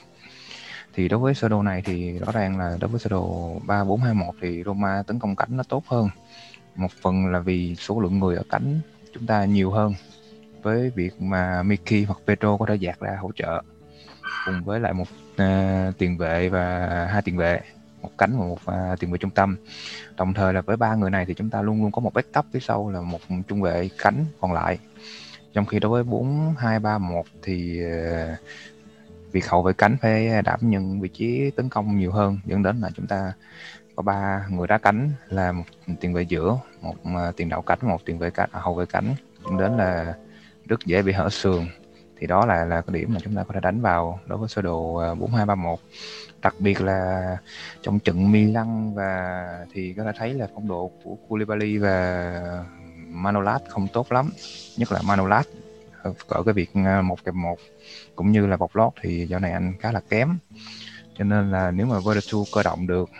thì 0.94 1.08
đối 1.08 1.20
với 1.20 1.34
sơ 1.34 1.48
đồ 1.48 1.62
này 1.62 1.82
thì 1.84 2.18
rõ 2.18 2.32
ràng 2.32 2.58
là 2.58 2.76
đối 2.80 2.90
với 2.90 3.00
sơ 3.00 3.08
đồ 3.08 3.56
3 3.66 3.84
4 3.84 4.00
2 4.00 4.14
1 4.14 4.34
thì 4.40 4.62
Roma 4.64 5.02
tấn 5.06 5.18
công 5.18 5.36
cánh 5.36 5.56
nó 5.56 5.62
tốt 5.62 5.84
hơn 5.86 6.08
một 6.76 6.92
phần 7.02 7.26
là 7.26 7.38
vì 7.38 7.76
số 7.76 8.00
lượng 8.00 8.18
người 8.18 8.36
ở 8.36 8.42
cánh 8.50 8.80
chúng 9.14 9.26
ta 9.26 9.44
nhiều 9.44 9.70
hơn 9.70 9.94
với 10.62 10.90
việc 10.90 11.22
mà 11.22 11.62
Mickey 11.62 12.04
hoặc 12.04 12.18
Pedro 12.26 12.56
có 12.56 12.66
thể 12.66 12.74
dạt 12.74 13.00
ra 13.00 13.16
hỗ 13.20 13.30
trợ 13.36 13.62
cùng 14.46 14.64
với 14.64 14.80
lại 14.80 14.92
một 14.92 15.06
uh, 15.32 15.98
tiền 15.98 16.18
vệ 16.18 16.48
và 16.48 16.86
hai 17.12 17.22
tiền 17.22 17.36
vệ 17.36 17.60
một 18.02 18.10
cánh 18.18 18.38
và 18.38 18.44
một 18.44 18.58
uh, 18.92 19.00
tiền 19.00 19.12
vệ 19.12 19.18
trung 19.18 19.30
tâm. 19.30 19.56
Đồng 20.16 20.34
thời 20.34 20.52
là 20.52 20.60
với 20.60 20.76
ba 20.76 20.94
người 20.94 21.10
này 21.10 21.24
thì 21.26 21.34
chúng 21.34 21.50
ta 21.50 21.62
luôn 21.62 21.82
luôn 21.82 21.92
có 21.92 22.00
một 22.00 22.14
backup 22.14 22.46
phía 22.52 22.60
sau 22.60 22.90
là 22.90 23.00
một 23.00 23.20
trung 23.48 23.60
vệ 23.60 23.88
cánh 23.98 24.24
còn 24.40 24.52
lại. 24.52 24.78
Trong 25.52 25.66
khi 25.66 25.80
đối 25.80 25.90
với 25.90 26.04
bốn 26.04 26.54
hai 26.58 26.78
ba 26.78 26.98
một 26.98 27.26
thì 27.42 27.80
uh, 27.86 28.38
việc 29.32 29.48
hậu 29.48 29.62
vệ 29.62 29.72
cánh 29.72 29.96
phải 30.02 30.42
đảm 30.42 30.60
nhận 30.62 31.00
vị 31.00 31.08
trí 31.08 31.50
tấn 31.50 31.68
công 31.68 31.98
nhiều 31.98 32.12
hơn 32.12 32.38
dẫn 32.44 32.62
đến 32.62 32.80
là 32.80 32.90
chúng 32.94 33.06
ta 33.06 33.32
có 33.96 34.02
ba 34.02 34.46
người 34.50 34.66
đá 34.66 34.78
cánh 34.78 35.10
là 35.28 35.52
một 35.52 35.64
tiền 36.00 36.14
vệ 36.14 36.22
giữa 36.22 36.58
một 36.80 36.94
à, 37.04 37.32
tiền 37.36 37.48
đạo 37.48 37.62
cánh 37.62 37.78
một 37.82 38.04
tiền 38.04 38.18
vệ 38.18 38.30
cánh 38.30 38.48
à, 38.52 38.60
hậu 38.60 38.74
vệ 38.74 38.86
cánh. 38.86 39.14
Dẫn 39.44 39.58
đến 39.58 39.76
là 39.76 40.14
rất 40.66 40.80
dễ 40.86 41.02
bị 41.02 41.12
hở 41.12 41.28
sườn. 41.28 41.66
Thì 42.18 42.26
đó 42.26 42.46
là 42.46 42.64
là 42.64 42.80
cái 42.80 42.94
điểm 42.94 43.14
mà 43.14 43.20
chúng 43.24 43.34
ta 43.34 43.44
có 43.44 43.54
thể 43.54 43.60
đánh 43.60 43.80
vào 43.80 44.20
đối 44.26 44.38
với 44.38 44.48
sơ 44.48 44.62
đồ 44.62 44.94
à, 44.94 45.14
4231 45.14 45.78
đặc 46.42 46.54
biệt 46.58 46.80
là 46.80 47.36
trong 47.82 47.98
trận 47.98 48.32
Milan 48.32 48.94
và 48.94 49.48
thì 49.72 49.94
có 49.94 50.04
thể 50.04 50.10
thấy 50.16 50.34
là 50.34 50.48
phong 50.54 50.68
độ 50.68 50.90
của 51.04 51.16
Koulibaly 51.28 51.78
và 51.78 52.64
Manolas 53.08 53.62
không 53.68 53.88
tốt 53.92 54.12
lắm. 54.12 54.30
Nhất 54.76 54.92
là 54.92 55.02
Manolas 55.02 55.46
à, 56.02 56.10
ở 56.28 56.42
cái 56.42 56.54
việc 56.54 56.76
một 57.04 57.24
kèm 57.24 57.42
một 57.42 57.58
cũng 58.16 58.32
như 58.32 58.46
là 58.46 58.56
bọc 58.56 58.76
lót 58.76 58.92
thì 59.02 59.26
do 59.26 59.38
này 59.38 59.52
anh 59.52 59.74
khá 59.80 59.92
là 59.92 60.00
kém. 60.08 60.38
Cho 61.18 61.24
nên 61.24 61.50
là 61.50 61.70
nếu 61.70 61.86
mà 61.86 61.96
Vertu 62.06 62.44
cơ 62.54 62.62
động 62.62 62.86
được 62.86 63.10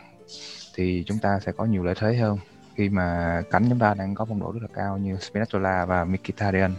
thì 0.74 1.04
chúng 1.06 1.18
ta 1.18 1.38
sẽ 1.46 1.52
có 1.52 1.64
nhiều 1.64 1.84
lợi 1.84 1.94
thế 2.00 2.14
hơn 2.14 2.38
khi 2.76 2.88
mà 2.88 3.40
cánh 3.50 3.64
chúng 3.68 3.78
ta 3.78 3.94
đang 3.94 4.14
có 4.14 4.24
phong 4.24 4.40
độ 4.40 4.52
rất 4.52 4.60
là 4.62 4.68
cao 4.74 4.98
như 4.98 5.14
Spinazzola 5.14 5.86
và 5.86 6.04
Mkhitaryan. 6.04 6.74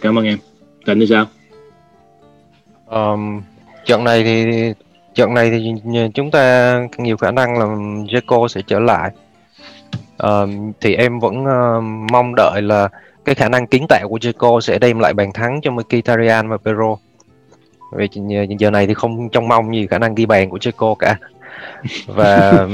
Cảm 0.00 0.18
ơn 0.18 0.24
em. 0.24 0.38
Trần 0.86 1.00
thì 1.00 1.06
sao? 1.06 1.26
Um, 2.86 3.42
trận 3.84 4.04
này 4.04 4.24
thì 4.24 4.72
trận 5.14 5.34
này 5.34 5.50
thì 5.50 5.74
chúng 6.14 6.30
ta 6.30 6.74
nhiều 6.98 7.16
khả 7.16 7.30
năng 7.30 7.58
là 7.58 7.64
Jeco 8.04 8.48
sẽ 8.48 8.60
trở 8.66 8.78
lại. 8.78 9.10
Um, 10.18 10.72
thì 10.80 10.94
em 10.94 11.20
vẫn 11.20 11.42
uh, 11.42 11.84
mong 12.12 12.34
đợi 12.36 12.62
là 12.62 12.88
cái 13.24 13.34
khả 13.34 13.48
năng 13.48 13.66
kiến 13.66 13.86
tạo 13.88 14.08
của 14.08 14.18
Jeco 14.18 14.60
sẽ 14.60 14.78
đem 14.78 14.98
lại 14.98 15.14
bàn 15.14 15.32
thắng 15.32 15.60
cho 15.62 15.70
Mkhitaryan 15.70 16.48
và 16.48 16.56
Pero. 16.64 16.96
Vì 17.92 18.08
giờ 18.58 18.70
này 18.70 18.86
thì 18.86 18.94
không 18.94 19.28
trông 19.28 19.48
mong 19.48 19.74
gì 19.74 19.86
khả 19.86 19.98
năng 19.98 20.14
ghi 20.14 20.26
bàn 20.26 20.50
của 20.50 20.58
Jeco 20.58 20.94
cả 20.94 21.18
và 22.06 22.66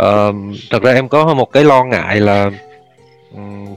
uh, 0.00 0.34
thật 0.70 0.82
ra 0.82 0.92
em 0.92 1.08
có 1.08 1.34
một 1.34 1.52
cái 1.52 1.64
lo 1.64 1.84
ngại 1.84 2.20
là 2.20 2.50
um, 3.34 3.74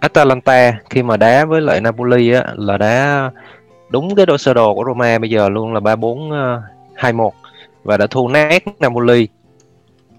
Atalanta 0.00 0.72
khi 0.90 1.02
mà 1.02 1.16
đá 1.16 1.44
với 1.44 1.60
lại 1.60 1.80
Napoli 1.80 2.32
á 2.32 2.44
là 2.56 2.78
đá 2.78 3.30
đúng 3.88 4.14
cái 4.14 4.26
đôi 4.26 4.38
sơ 4.38 4.54
đồ 4.54 4.74
của 4.74 4.84
Roma 4.86 5.18
bây 5.18 5.30
giờ 5.30 5.48
luôn 5.48 5.74
là 5.74 5.80
ba 5.80 5.96
bốn 5.96 6.30
ờ, 6.30 6.62
hai 6.94 7.12
một 7.12 7.34
và 7.84 7.96
đã 7.96 8.06
thua 8.06 8.28
nát 8.28 8.62
Napoli 8.80 9.28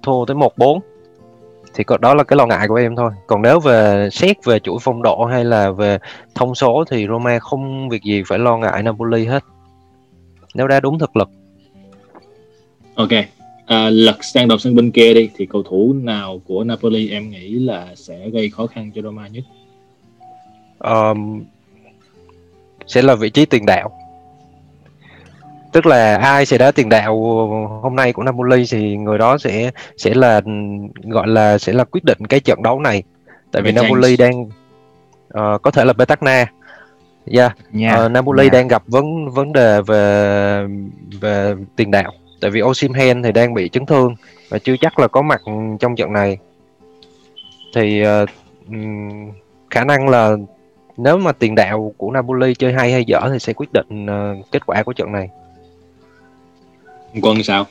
thua 0.04 0.26
tới 0.26 0.36
một 0.36 0.58
bốn. 0.58 0.80
Thì 1.74 1.84
đó 2.00 2.14
là 2.14 2.24
cái 2.24 2.38
lo 2.38 2.46
ngại 2.46 2.68
của 2.68 2.76
em 2.76 2.96
thôi. 2.96 3.12
Còn 3.28 3.42
nếu 3.42 3.60
về 3.60 4.10
xét 4.12 4.46
về 4.46 4.60
chuỗi 4.60 4.78
phong 4.82 5.02
độ 5.02 5.26
hay 5.26 5.46
là 5.46 5.72
về 5.72 5.98
thông 6.36 6.56
số 6.56 6.84
thì 6.90 7.08
Roma 7.08 7.40
không 7.40 7.90
việc 7.90 8.04
gì 8.04 8.24
phải 8.28 8.40
lo 8.40 8.58
ngại 8.58 8.84
Napoli 8.84 9.26
hết. 9.26 9.44
Nếu 10.54 10.68
đá 10.68 10.80
đúng 10.80 11.00
thực 11.00 11.18
lực. 11.18 11.30
Ok, 12.98 13.10
à, 13.66 13.90
lật 13.90 14.24
sang 14.24 14.48
đầu 14.48 14.58
sân 14.58 14.76
bên 14.76 14.92
kia 14.92 15.14
đi 15.14 15.30
thì 15.36 15.46
cầu 15.46 15.64
thủ 15.64 15.94
nào 15.94 16.42
của 16.48 16.64
Napoli 16.64 17.10
em 17.10 17.30
nghĩ 17.30 17.50
là 17.54 17.88
sẽ 17.96 18.30
gây 18.30 18.50
khó 18.50 18.68
khăn 18.68 18.92
cho 18.96 19.02
Roma 19.02 19.28
nhất? 19.28 19.44
Um, 20.80 21.44
sẽ 22.88 23.02
là 23.02 23.16
vị 23.16 23.30
trí 23.30 23.46
tiền 23.46 23.66
đạo. 23.66 23.92
Tức 25.72 25.86
là 25.86 26.18
ai 26.18 26.46
sẽ 26.46 26.58
đá 26.58 26.72
tiền 26.72 26.90
đạo 26.90 27.16
hôm 27.82 27.96
nay 27.96 28.14
của 28.14 28.24
Napoli 28.24 28.66
thì 28.72 28.98
người 28.98 29.18
đó 29.18 29.38
sẽ 29.38 29.72
sẽ 29.98 30.14
là 30.14 30.42
gọi 31.04 31.28
là 31.28 31.58
sẽ 31.58 31.74
là 31.74 31.84
quyết 31.84 32.04
định 32.04 32.20
cái 32.30 32.40
trận 32.40 32.64
đấu 32.64 32.80
này. 32.80 33.04
Tại 33.52 33.62
vì 33.62 33.72
Napoli 33.72 34.18
đang 34.18 34.42
uh, 34.44 35.62
có 35.62 35.72
thể 35.72 35.86
là 35.86 35.94
Betagna. 35.94 36.46
Yeah. 37.26 37.56
yeah. 37.80 38.06
Uh, 38.06 38.12
Napoli 38.12 38.44
yeah. 38.44 38.54
đang 38.54 38.68
gặp 38.68 38.84
vấn 38.88 39.30
vấn 39.30 39.54
đề 39.54 39.82
về 39.82 40.68
về 41.22 41.56
tiền 41.76 41.92
đạo 41.92 42.14
tại 42.42 42.52
vì 42.52 42.62
Osimhen 42.62 43.24
thì 43.24 43.32
đang 43.32 43.54
bị 43.54 43.70
chấn 43.70 43.86
thương 43.86 44.16
và 44.50 44.60
chưa 44.60 44.76
chắc 44.82 45.00
là 45.00 45.08
có 45.08 45.22
mặt 45.22 45.42
trong 45.80 45.96
trận 45.96 46.14
này 46.14 46.38
thì 47.76 48.04
uh, 48.24 48.30
khả 49.70 49.84
năng 49.84 50.10
là 50.10 50.36
nếu 50.98 51.18
mà 51.18 51.32
tiền 51.32 51.56
đạo 51.56 51.94
của 51.98 52.12
Napoli 52.12 52.54
chơi 52.54 52.74
hay 52.74 52.92
hay 52.92 53.04
dở 53.08 53.20
thì 53.32 53.40
sẽ 53.40 53.54
quyết 53.54 53.74
định 53.74 54.06
uh, 54.06 54.52
kết 54.52 54.66
quả 54.66 54.84
của 54.84 54.94
trận 54.94 55.12
này 55.12 55.30
Quân 57.22 57.44
sao? 57.44 57.66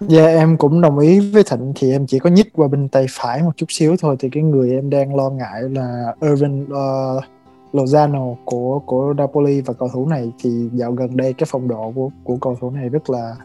Dạ 0.00 0.26
yeah, 0.26 0.38
em 0.38 0.56
cũng 0.56 0.80
đồng 0.80 0.98
ý 0.98 1.20
với 1.20 1.42
Thịnh 1.44 1.72
thì 1.76 1.92
em 1.92 2.06
chỉ 2.06 2.18
có 2.18 2.30
nhích 2.30 2.52
qua 2.52 2.68
bên 2.68 2.88
tay 2.88 3.06
phải 3.10 3.42
một 3.42 3.56
chút 3.56 3.66
xíu 3.68 3.96
thôi 4.00 4.16
thì 4.18 4.28
cái 4.32 4.42
người 4.42 4.72
em 4.72 4.90
đang 4.90 5.14
lo 5.14 5.30
ngại 5.30 5.62
là 5.62 6.14
Irvin 6.20 6.64
uh, 6.64 7.24
Lozano 7.72 8.36
của 8.44 8.78
của 8.86 9.14
Napoli 9.16 9.60
và 9.60 9.74
cầu 9.74 9.88
thủ 9.92 10.08
này 10.08 10.32
thì 10.38 10.68
dạo 10.72 10.92
gần 10.92 11.16
đây 11.16 11.32
cái 11.32 11.46
phong 11.50 11.68
độ 11.68 11.92
của 11.94 12.10
của 12.24 12.36
cầu 12.36 12.56
thủ 12.60 12.70
này 12.70 12.88
rất 12.88 13.10
là 13.10 13.36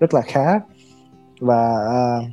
rất 0.00 0.14
là 0.14 0.20
khá 0.20 0.60
và 1.40 1.74
uh, 1.88 2.24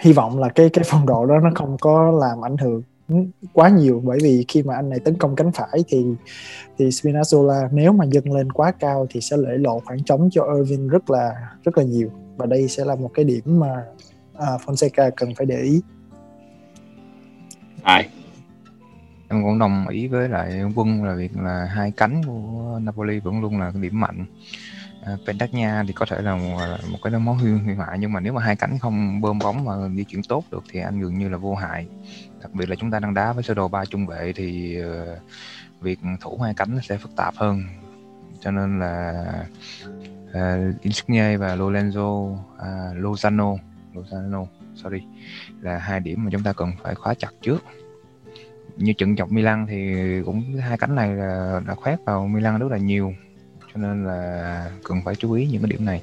hy 0.00 0.12
vọng 0.12 0.38
là 0.38 0.48
cái 0.48 0.70
cái 0.72 0.84
phong 0.88 1.06
độ 1.06 1.26
đó 1.26 1.38
nó 1.38 1.50
không 1.54 1.76
có 1.80 2.10
làm 2.10 2.44
ảnh 2.44 2.56
hưởng 2.56 2.82
quá 3.52 3.68
nhiều 3.68 4.02
bởi 4.04 4.18
vì 4.22 4.44
khi 4.48 4.62
mà 4.62 4.74
anh 4.74 4.88
này 4.88 4.98
tấn 5.04 5.14
công 5.14 5.36
cánh 5.36 5.52
phải 5.52 5.84
thì 5.88 6.04
thì 6.78 6.88
Spinazzola 6.88 7.68
nếu 7.72 7.92
mà 7.92 8.04
dâng 8.04 8.32
lên 8.32 8.52
quá 8.52 8.72
cao 8.72 9.06
thì 9.10 9.20
sẽ 9.20 9.36
để 9.46 9.58
lộ 9.58 9.80
khoảng 9.80 10.04
trống 10.04 10.28
cho 10.32 10.44
Irving 10.54 10.88
rất 10.88 11.10
là 11.10 11.32
rất 11.64 11.78
là 11.78 11.84
nhiều 11.84 12.10
và 12.36 12.46
đây 12.46 12.68
sẽ 12.68 12.84
là 12.84 12.94
một 12.94 13.10
cái 13.14 13.24
điểm 13.24 13.42
mà 13.46 13.84
uh, 14.38 14.60
Fonseca 14.66 15.10
cần 15.16 15.34
phải 15.34 15.46
để 15.46 15.60
ý. 15.62 15.80
Ai? 17.82 18.08
Em 19.30 19.42
cũng 19.42 19.58
đồng 19.58 19.88
ý 19.88 20.08
với 20.08 20.28
lại 20.28 20.62
quân 20.74 21.04
là 21.04 21.14
việc 21.14 21.36
là 21.36 21.64
hai 21.64 21.90
cánh 21.90 22.22
của 22.26 22.78
Napoli 22.82 23.18
vẫn 23.18 23.40
luôn 23.40 23.60
là 23.60 23.70
cái 23.70 23.82
điểm 23.82 24.00
mạnh. 24.00 24.24
À, 25.04 25.16
thì 25.86 25.92
có 25.92 26.06
thể 26.06 26.22
là 26.22 26.36
một, 26.36 26.58
một 26.90 26.98
cái 27.02 27.12
món 27.12 27.38
huyền 27.38 27.58
huyền 27.58 27.76
thoại 27.76 27.98
nhưng 27.98 28.12
mà 28.12 28.20
nếu 28.20 28.32
mà 28.32 28.42
hai 28.42 28.56
cánh 28.56 28.78
không 28.78 29.20
bơm 29.20 29.38
bóng 29.38 29.64
mà 29.64 29.72
di 29.96 30.04
chuyển 30.04 30.22
tốt 30.22 30.44
được 30.50 30.64
thì 30.70 30.80
anh 30.80 31.00
gần 31.00 31.18
như 31.18 31.28
là 31.28 31.38
vô 31.38 31.54
hại. 31.54 31.86
Đặc 32.42 32.54
biệt 32.54 32.68
là 32.68 32.76
chúng 32.76 32.90
ta 32.90 32.98
đang 32.98 33.14
đá 33.14 33.32
với 33.32 33.42
sơ 33.42 33.54
đồ 33.54 33.68
ba 33.68 33.84
trung 33.84 34.06
vệ 34.06 34.32
thì 34.36 34.78
uh, 34.82 35.18
việc 35.80 35.98
thủ 36.20 36.38
hai 36.38 36.54
cánh 36.54 36.78
sẽ 36.82 36.96
phức 36.96 37.16
tạp 37.16 37.34
hơn. 37.36 37.62
Cho 38.40 38.50
nên 38.50 38.78
là 38.78 39.24
uh, 40.30 40.80
Insigne 40.80 41.36
và 41.36 41.56
Lorenzo 41.56 42.32
uh, 42.32 42.38
Lozano 42.96 43.56
Lozano 43.94 44.46
sorry 44.74 45.02
là 45.60 45.78
hai 45.78 46.00
điểm 46.00 46.24
mà 46.24 46.30
chúng 46.32 46.42
ta 46.42 46.52
cần 46.52 46.72
phải 46.82 46.94
khóa 46.94 47.14
chặt 47.14 47.30
trước 47.42 47.64
như 48.80 48.92
trận 48.92 49.16
chọc 49.16 49.32
Milan 49.32 49.66
thì 49.68 49.94
cũng 50.24 50.42
hai 50.60 50.78
cánh 50.78 50.94
này 50.94 51.14
là 51.14 51.60
đã 51.66 51.74
khoét 51.74 51.98
vào 52.04 52.26
Milan 52.26 52.58
rất 52.58 52.70
là 52.70 52.78
nhiều 52.78 53.14
cho 53.74 53.80
nên 53.80 54.04
là 54.04 54.70
cần 54.84 54.98
phải 55.04 55.14
chú 55.14 55.32
ý 55.32 55.46
những 55.46 55.62
cái 55.62 55.70
điểm 55.70 55.84
này. 55.84 56.02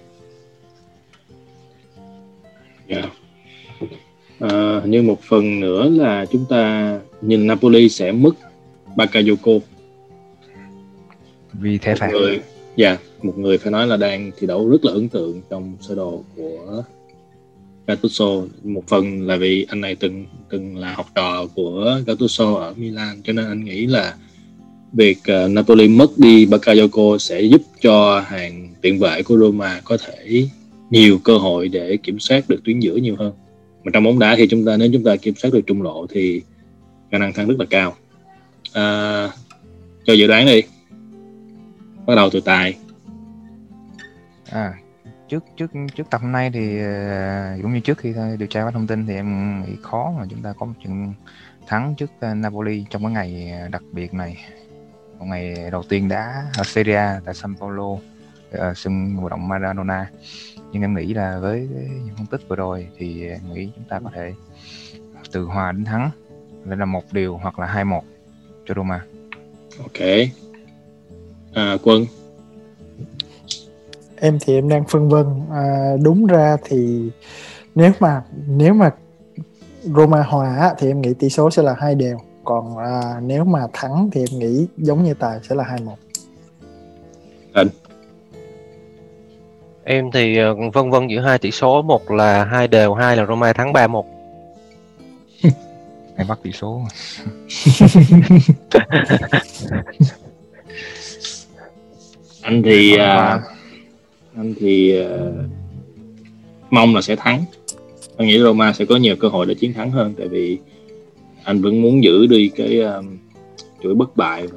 Yeah. 2.87 3.03
Dạ. 3.03 3.09
À, 4.39 4.81
như 4.85 5.01
một 5.01 5.21
phần 5.21 5.59
nữa 5.59 5.89
là 5.89 6.25
chúng 6.25 6.45
ta 6.49 6.93
nhìn 7.21 7.47
Napoli 7.47 7.89
sẽ 7.89 8.11
mất 8.11 8.35
Bakayoko 8.95 9.51
vì 11.53 11.77
thế 11.77 11.95
phạt. 11.95 12.09
Người, 12.11 12.41
dạ, 12.75 12.87
yeah, 12.89 12.99
một 13.21 13.37
người 13.37 13.57
phải 13.57 13.71
nói 13.71 13.87
là 13.87 13.97
đang 13.97 14.31
thi 14.37 14.47
đấu 14.47 14.69
rất 14.69 14.85
là 14.85 14.91
ấn 14.91 15.09
tượng 15.09 15.41
trong 15.49 15.77
sơ 15.81 15.95
đồ 15.95 16.23
của 16.35 16.83
Gattuso. 17.88 18.26
Một 18.63 18.88
phần 18.88 19.28
là 19.28 19.36
vì 19.36 19.65
anh 19.69 19.82
này 19.82 19.95
từng 19.95 20.26
từng 20.50 20.78
là 20.78 20.93
học 20.93 21.08
trò 21.15 21.47
của 21.56 22.00
Gattuso 22.08 22.54
ở 22.54 22.73
Milan 22.78 23.21
cho 23.23 23.34
nên 23.34 23.47
anh 23.47 23.65
nghĩ 23.65 23.86
là 23.86 24.15
việc 24.93 25.17
uh, 25.45 25.52
Napoli 25.52 25.88
mất 25.88 26.17
đi 26.17 26.45
Bakayoko 26.45 27.17
sẽ 27.19 27.41
giúp 27.41 27.62
cho 27.82 28.19
hàng 28.19 28.73
tiền 28.82 29.00
vệ 29.00 29.23
của 29.23 29.38
Roma 29.38 29.82
có 29.84 29.97
thể 29.97 30.47
nhiều 30.89 31.19
cơ 31.23 31.38
hội 31.38 31.67
để 31.67 31.97
kiểm 31.97 32.19
soát 32.19 32.50
được 32.50 32.63
tuyến 32.63 32.80
giữa 32.80 32.95
nhiều 32.95 33.15
hơn. 33.19 33.34
Mà 33.84 33.91
trong 33.93 34.04
bóng 34.04 34.19
đá 34.19 34.36
thì 34.36 34.47
chúng 34.47 34.65
ta 34.65 34.78
nếu 34.78 34.89
chúng 34.93 35.04
ta 35.04 35.15
kiểm 35.15 35.36
soát 35.36 35.54
được 35.54 35.62
trung 35.67 35.82
lộ 35.82 36.08
thì 36.08 36.41
khả 37.12 37.17
năng 37.17 37.34
thắng 37.34 37.47
rất 37.47 37.60
là 37.60 37.65
cao. 37.69 37.95
À, 38.73 39.30
cho 40.06 40.13
dự 40.13 40.28
đoán 40.28 40.45
đi. 40.45 40.62
Bắt 42.06 42.15
đầu 42.15 42.30
từ 42.30 42.39
tài. 42.39 42.76
À 44.50 44.73
trước 45.29 45.43
trước 45.57 45.71
trước 45.95 46.09
tập 46.09 46.21
hôm 46.21 46.31
nay 46.31 46.51
thì 46.53 46.81
uh, 46.81 47.61
cũng 47.61 47.73
như 47.73 47.79
trước 47.79 47.97
khi 47.97 48.13
điều 48.39 48.47
tra 48.47 48.71
thông 48.71 48.87
tin 48.87 49.05
thì 49.05 49.15
em 49.15 49.61
nghĩ 49.61 49.75
khó 49.81 50.13
mà 50.17 50.25
chúng 50.29 50.41
ta 50.41 50.53
có 50.59 50.65
một 50.65 50.73
trận 50.83 51.13
thắng 51.67 51.95
trước 51.95 52.11
uh, 52.31 52.37
Napoli 52.37 52.85
trong 52.89 53.03
cái 53.03 53.11
ngày 53.11 53.53
đặc 53.71 53.83
biệt 53.91 54.13
này. 54.13 54.37
Một 55.19 55.25
ngày 55.25 55.55
đầu 55.71 55.83
tiên 55.83 56.07
đá 56.07 56.43
ở 56.57 56.63
Serie 56.63 56.95
A 56.95 57.21
tại 57.25 57.33
San 57.33 57.55
Paulo 57.55 57.97
ở 58.51 58.73
sân 58.73 59.17
vận 59.17 59.29
động 59.29 59.47
Maradona. 59.47 60.09
Nhưng 60.71 60.81
em 60.81 60.95
nghĩ 60.95 61.13
là 61.13 61.39
với 61.39 61.67
những 62.05 62.15
phân 62.17 62.25
tích 62.25 62.41
vừa 62.47 62.55
rồi 62.55 62.87
thì 62.97 63.27
em 63.27 63.53
nghĩ 63.53 63.69
chúng 63.75 63.85
ta 63.89 63.99
có 64.03 64.09
thể 64.13 64.33
từ 65.31 65.43
hòa 65.43 65.71
đến 65.71 65.85
thắng. 65.85 66.09
Lên 66.65 66.79
là 66.79 66.85
một 66.85 67.03
điều 67.11 67.37
hoặc 67.37 67.59
là 67.59 67.65
hai 67.65 67.85
một 67.85 68.03
cho 68.65 68.73
Roma. 68.75 69.05
Ok. 69.79 70.07
À, 71.53 71.77
Quân 71.83 72.05
em 74.21 74.38
thì 74.41 74.56
em 74.56 74.69
đang 74.69 74.84
phân 74.88 75.10
vân 75.10 75.25
à, 75.51 75.95
đúng 76.01 76.25
ra 76.25 76.58
thì 76.63 77.10
nếu 77.75 77.91
mà 77.99 78.21
nếu 78.47 78.73
mà 78.73 78.91
Roma 79.84 80.23
hòa 80.23 80.75
thì 80.77 80.88
em 80.88 81.01
nghĩ 81.01 81.13
tỷ 81.13 81.30
số 81.30 81.51
sẽ 81.51 81.63
là 81.63 81.75
hai 81.80 81.95
đều. 81.95 82.17
Còn 82.43 82.77
à, 82.77 83.19
nếu 83.21 83.43
mà 83.43 83.60
thắng 83.73 84.10
thì 84.12 84.21
em 84.21 84.39
nghĩ 84.39 84.67
giống 84.77 85.03
như 85.03 85.13
tài 85.13 85.39
sẽ 85.49 85.56
là 85.56 85.63
hai 85.63 85.80
một. 85.82 85.97
Anh. 87.53 87.67
Em 89.84 90.12
thì 90.12 90.38
ờ, 90.38 90.56
vân 90.73 90.89
vân 90.89 91.08
giữa 91.08 91.21
hai 91.21 91.38
tỷ 91.38 91.51
số 91.51 91.82
một 91.82 92.12
là 92.12 92.43
hai 92.43 92.67
đều 92.67 92.93
hai 92.93 93.17
là 93.17 93.25
Roma 93.25 93.53
thắng 93.53 93.73
ba 93.73 93.88
một. 93.88 94.06
Hay 96.17 96.25
bắt 96.30 96.39
tỷ 96.43 96.51
số. 96.51 96.82
Anh 102.41 102.63
thì 102.63 102.95
uh, 102.95 102.99
anh 104.38 104.54
thì 104.60 105.02
uh, 105.02 105.36
mong 106.69 106.95
là 106.95 107.02
sẽ 107.02 107.15
thắng. 107.15 107.45
Anh 108.17 108.28
nghĩ 108.28 108.39
Roma 108.39 108.73
sẽ 108.73 108.86
có 108.86 108.95
nhiều 108.95 109.15
cơ 109.19 109.28
hội 109.28 109.45
để 109.45 109.54
chiến 109.54 109.73
thắng 109.73 109.91
hơn 109.91 110.13
tại 110.17 110.28
vì 110.28 110.58
anh 111.43 111.62
vẫn 111.62 111.82
muốn 111.82 112.04
giữ 112.04 112.28
đi 112.28 112.50
cái 112.56 112.82
uh, 113.00 113.06
chuỗi 113.84 113.95
bất 113.95 114.17
bại 114.17 114.47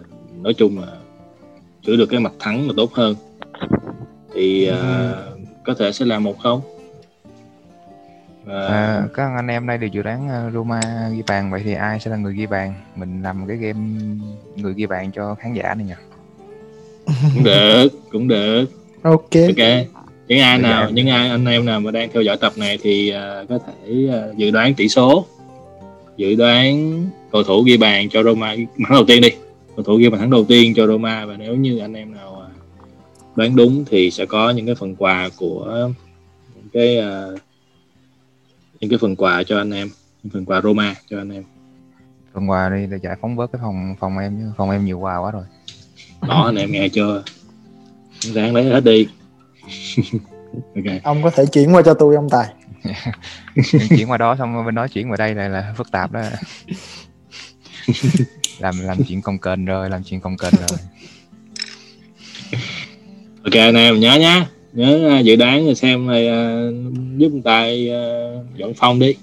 nói 0.43 0.55
chung 0.55 0.79
là 0.79 0.97
giữ 1.83 1.97
được 1.97 2.07
cái 2.07 2.21
mặt 2.21 2.33
thắng 2.39 2.67
là 2.67 2.75
tốt 2.77 2.93
hơn. 2.93 3.15
Thì 4.35 4.71
uh, 4.71 4.77
có 5.65 5.75
thể 5.79 5.93
sẽ 5.93 6.05
là 6.05 6.19
một 6.19 6.39
không. 6.39 6.61
Và... 8.45 8.67
à, 8.67 9.09
các 9.15 9.33
anh 9.37 9.47
em 9.47 9.67
đây 9.67 9.79
đều 9.79 9.89
dự 9.89 10.03
đoán 10.03 10.51
Roma 10.55 10.81
ghi 11.13 11.23
bàn 11.29 11.51
vậy 11.51 11.63
thì 11.65 11.75
ai 11.75 12.01
sẽ 12.01 12.11
là 12.11 12.17
người 12.17 12.35
ghi 12.35 12.47
bàn? 12.47 12.75
Mình 12.97 13.23
làm 13.23 13.47
cái 13.49 13.57
game 13.57 13.81
người 14.57 14.75
ghi 14.75 14.87
bàn 14.87 15.11
cho 15.15 15.35
khán 15.35 15.55
giả 15.55 15.75
này 15.75 15.87
nhỉ? 15.87 15.95
Cũng 17.35 17.45
được 17.45 17.89
cũng 18.11 18.29
được 18.29 18.80
ok. 19.03 19.31
Ok. 19.33 19.87
Những 20.29 20.41
ai 20.41 20.59
nào 20.59 20.91
những 20.91 21.09
ai 21.09 21.29
anh 21.29 21.47
em 21.47 21.65
nào 21.65 21.81
mà 21.81 21.91
đang 21.91 22.11
theo 22.13 22.23
dõi 22.23 22.37
tập 22.37 22.53
này 22.57 22.79
thì 22.83 23.13
uh, 23.43 23.49
có 23.49 23.59
thể 23.59 24.09
uh, 24.09 24.37
dự 24.37 24.51
đoán 24.51 24.75
tỷ 24.75 24.89
số. 24.89 25.27
Dự 26.17 26.35
đoán 26.35 27.05
cầu 27.33 27.43
thủ 27.43 27.63
ghi 27.63 27.77
bàn 27.77 28.09
cho 28.09 28.23
Roma 28.23 28.57
thắng 28.57 28.91
đầu 28.91 29.05
tiên 29.05 29.23
đi. 29.23 29.31
Cầu 29.77 29.85
thủ 29.85 29.97
ghi 29.97 30.11
bàn 30.11 30.21
thắng 30.21 30.31
đầu 30.31 30.45
tiên 30.45 30.73
cho 30.77 30.87
Roma 30.87 31.27
và 31.27 31.37
nếu 31.37 31.57
như 31.57 31.79
anh 31.79 31.95
em 31.95 32.15
nào 32.15 32.47
uh, 32.47 33.37
đoán 33.37 33.57
đúng 33.57 33.85
thì 33.85 34.11
sẽ 34.11 34.27
có 34.27 34.51
những 34.51 34.67
cái 34.67 34.75
phần 34.75 34.97
quà 34.97 35.29
của 35.37 35.91
những 36.55 36.69
cái 36.73 36.99
uh, 36.99 37.41
những 38.81 38.91
cái 38.91 38.99
phần 38.99 39.17
quà 39.17 39.43
cho 39.43 39.59
anh 39.59 39.71
em 39.71 39.91
những 40.23 40.33
phần 40.33 40.45
quà 40.45 40.61
Roma 40.61 40.95
cho 41.11 41.19
anh 41.19 41.31
em. 41.31 41.45
Phần 42.35 42.51
quà 42.51 42.69
đi 42.69 42.87
để 42.91 42.99
giải 43.03 43.17
phóng 43.21 43.37
bớt 43.37 43.53
cái 43.53 43.61
phòng 43.63 43.95
phòng 44.01 44.19
em 44.19 44.53
phòng 44.57 44.71
em 44.71 44.85
nhiều 44.85 44.99
quà 44.99 45.17
quá 45.17 45.31
rồi. 45.31 45.45
Đó 46.29 46.43
anh 46.47 46.57
em 46.57 46.73
nghe 46.73 46.89
chưa 46.89 47.23
ráng 48.21 48.55
lấy 48.55 48.65
hết 48.65 48.85
đi. 48.85 49.09
Okay. 50.77 51.01
ông 51.05 51.23
có 51.23 51.31
thể 51.31 51.47
chuyển 51.47 51.75
qua 51.75 51.83
cho 51.83 51.95
tôi 51.95 52.15
ông 52.15 52.29
tài. 52.31 52.47
Chuyển 53.89 54.11
qua 54.11 54.19
đó 54.19 54.37
xong 54.39 54.65
bên 54.67 54.75
đó 54.75 54.89
chuyển 54.89 55.11
qua 55.11 55.17
đây 55.17 55.35
là, 55.35 55.49
là 55.49 55.75
phức 55.77 55.91
tạp 55.91 56.13
đó. 56.13 56.23
Làm 58.59 58.75
làm 58.81 59.05
chuyện 59.09 59.23
công 59.23 59.39
kênh 59.39 59.65
rồi 59.65 59.91
làm 59.91 60.03
chuyện 60.03 60.21
công 60.21 60.37
kênh 60.37 60.55
rồi. 60.69 60.79
Ok 63.45 63.53
anh 63.53 63.75
em 63.75 64.01
nhớ 64.01 64.15
nhá. 64.15 64.47
Nhớ 64.73 65.19
uh, 65.19 65.25
dự 65.25 65.37
đoán 65.37 65.65
rồi 65.65 65.75
xem 65.75 66.07
rồi 66.07 66.29
uh, 66.29 66.75
giúp 67.17 67.33
tài 67.45 67.91
uh, 67.91 68.57
dọn 68.57 68.75
phòng 68.75 68.99
đi. 68.99 69.15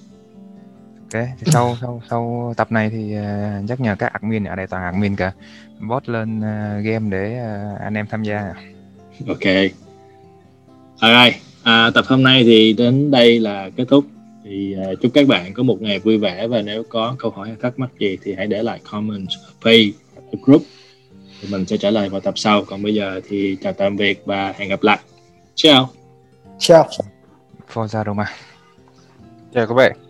Ok 1.13 1.23
thì 1.39 1.51
sau 1.51 1.77
sau 1.81 2.01
sau 2.09 2.53
tập 2.57 2.71
này 2.71 2.89
thì 2.89 3.15
uh, 3.17 3.69
chắc 3.69 3.79
nhờ 3.79 3.95
các 3.99 4.13
admin 4.13 4.43
ở 4.43 4.55
đây 4.55 4.67
toàn 4.67 4.83
admin 4.83 5.15
cả 5.15 5.31
bot 5.79 6.09
lên 6.09 6.39
uh, 6.39 6.85
game 6.85 7.09
để 7.09 7.41
uh, 7.73 7.81
anh 7.81 7.93
em 7.93 8.07
tham 8.07 8.23
gia 8.23 8.53
ok. 9.27 9.71
Rồi 11.01 11.33
à, 11.63 11.91
tập 11.93 12.05
hôm 12.07 12.23
nay 12.23 12.43
thì 12.43 12.73
đến 12.73 13.11
đây 13.11 13.39
là 13.39 13.69
kết 13.75 13.85
thúc. 13.87 14.05
Thì 14.43 14.75
uh, 14.91 15.01
chúc 15.01 15.11
các 15.13 15.27
bạn 15.27 15.53
có 15.53 15.63
một 15.63 15.81
ngày 15.81 15.99
vui 15.99 16.17
vẻ 16.17 16.47
và 16.47 16.61
nếu 16.61 16.83
có 16.89 17.15
câu 17.19 17.31
hỏi 17.31 17.47
hay 17.47 17.57
thắc 17.61 17.79
mắc 17.79 17.89
gì 17.99 18.17
thì 18.23 18.33
hãy 18.33 18.47
để 18.47 18.63
lại 18.63 18.79
comment 18.91 19.27
page 19.65 19.91
group. 20.41 20.61
Thì 21.41 21.47
mình 21.51 21.65
sẽ 21.65 21.77
trả 21.77 21.89
lời 21.89 22.09
vào 22.09 22.21
tập 22.21 22.33
sau. 22.37 22.63
Còn 22.63 22.83
bây 22.83 22.93
giờ 22.93 23.21
thì 23.29 23.57
chào 23.61 23.73
tạm 23.73 23.97
biệt 23.97 24.21
và 24.25 24.53
hẹn 24.57 24.69
gặp 24.69 24.83
lại. 24.83 24.99
Ciao 25.55 25.89
ciao 26.59 26.87
Forza 27.73 28.03
Roma 28.05 28.25
chào 29.53 29.67
các 29.67 29.73
bạn 29.73 30.06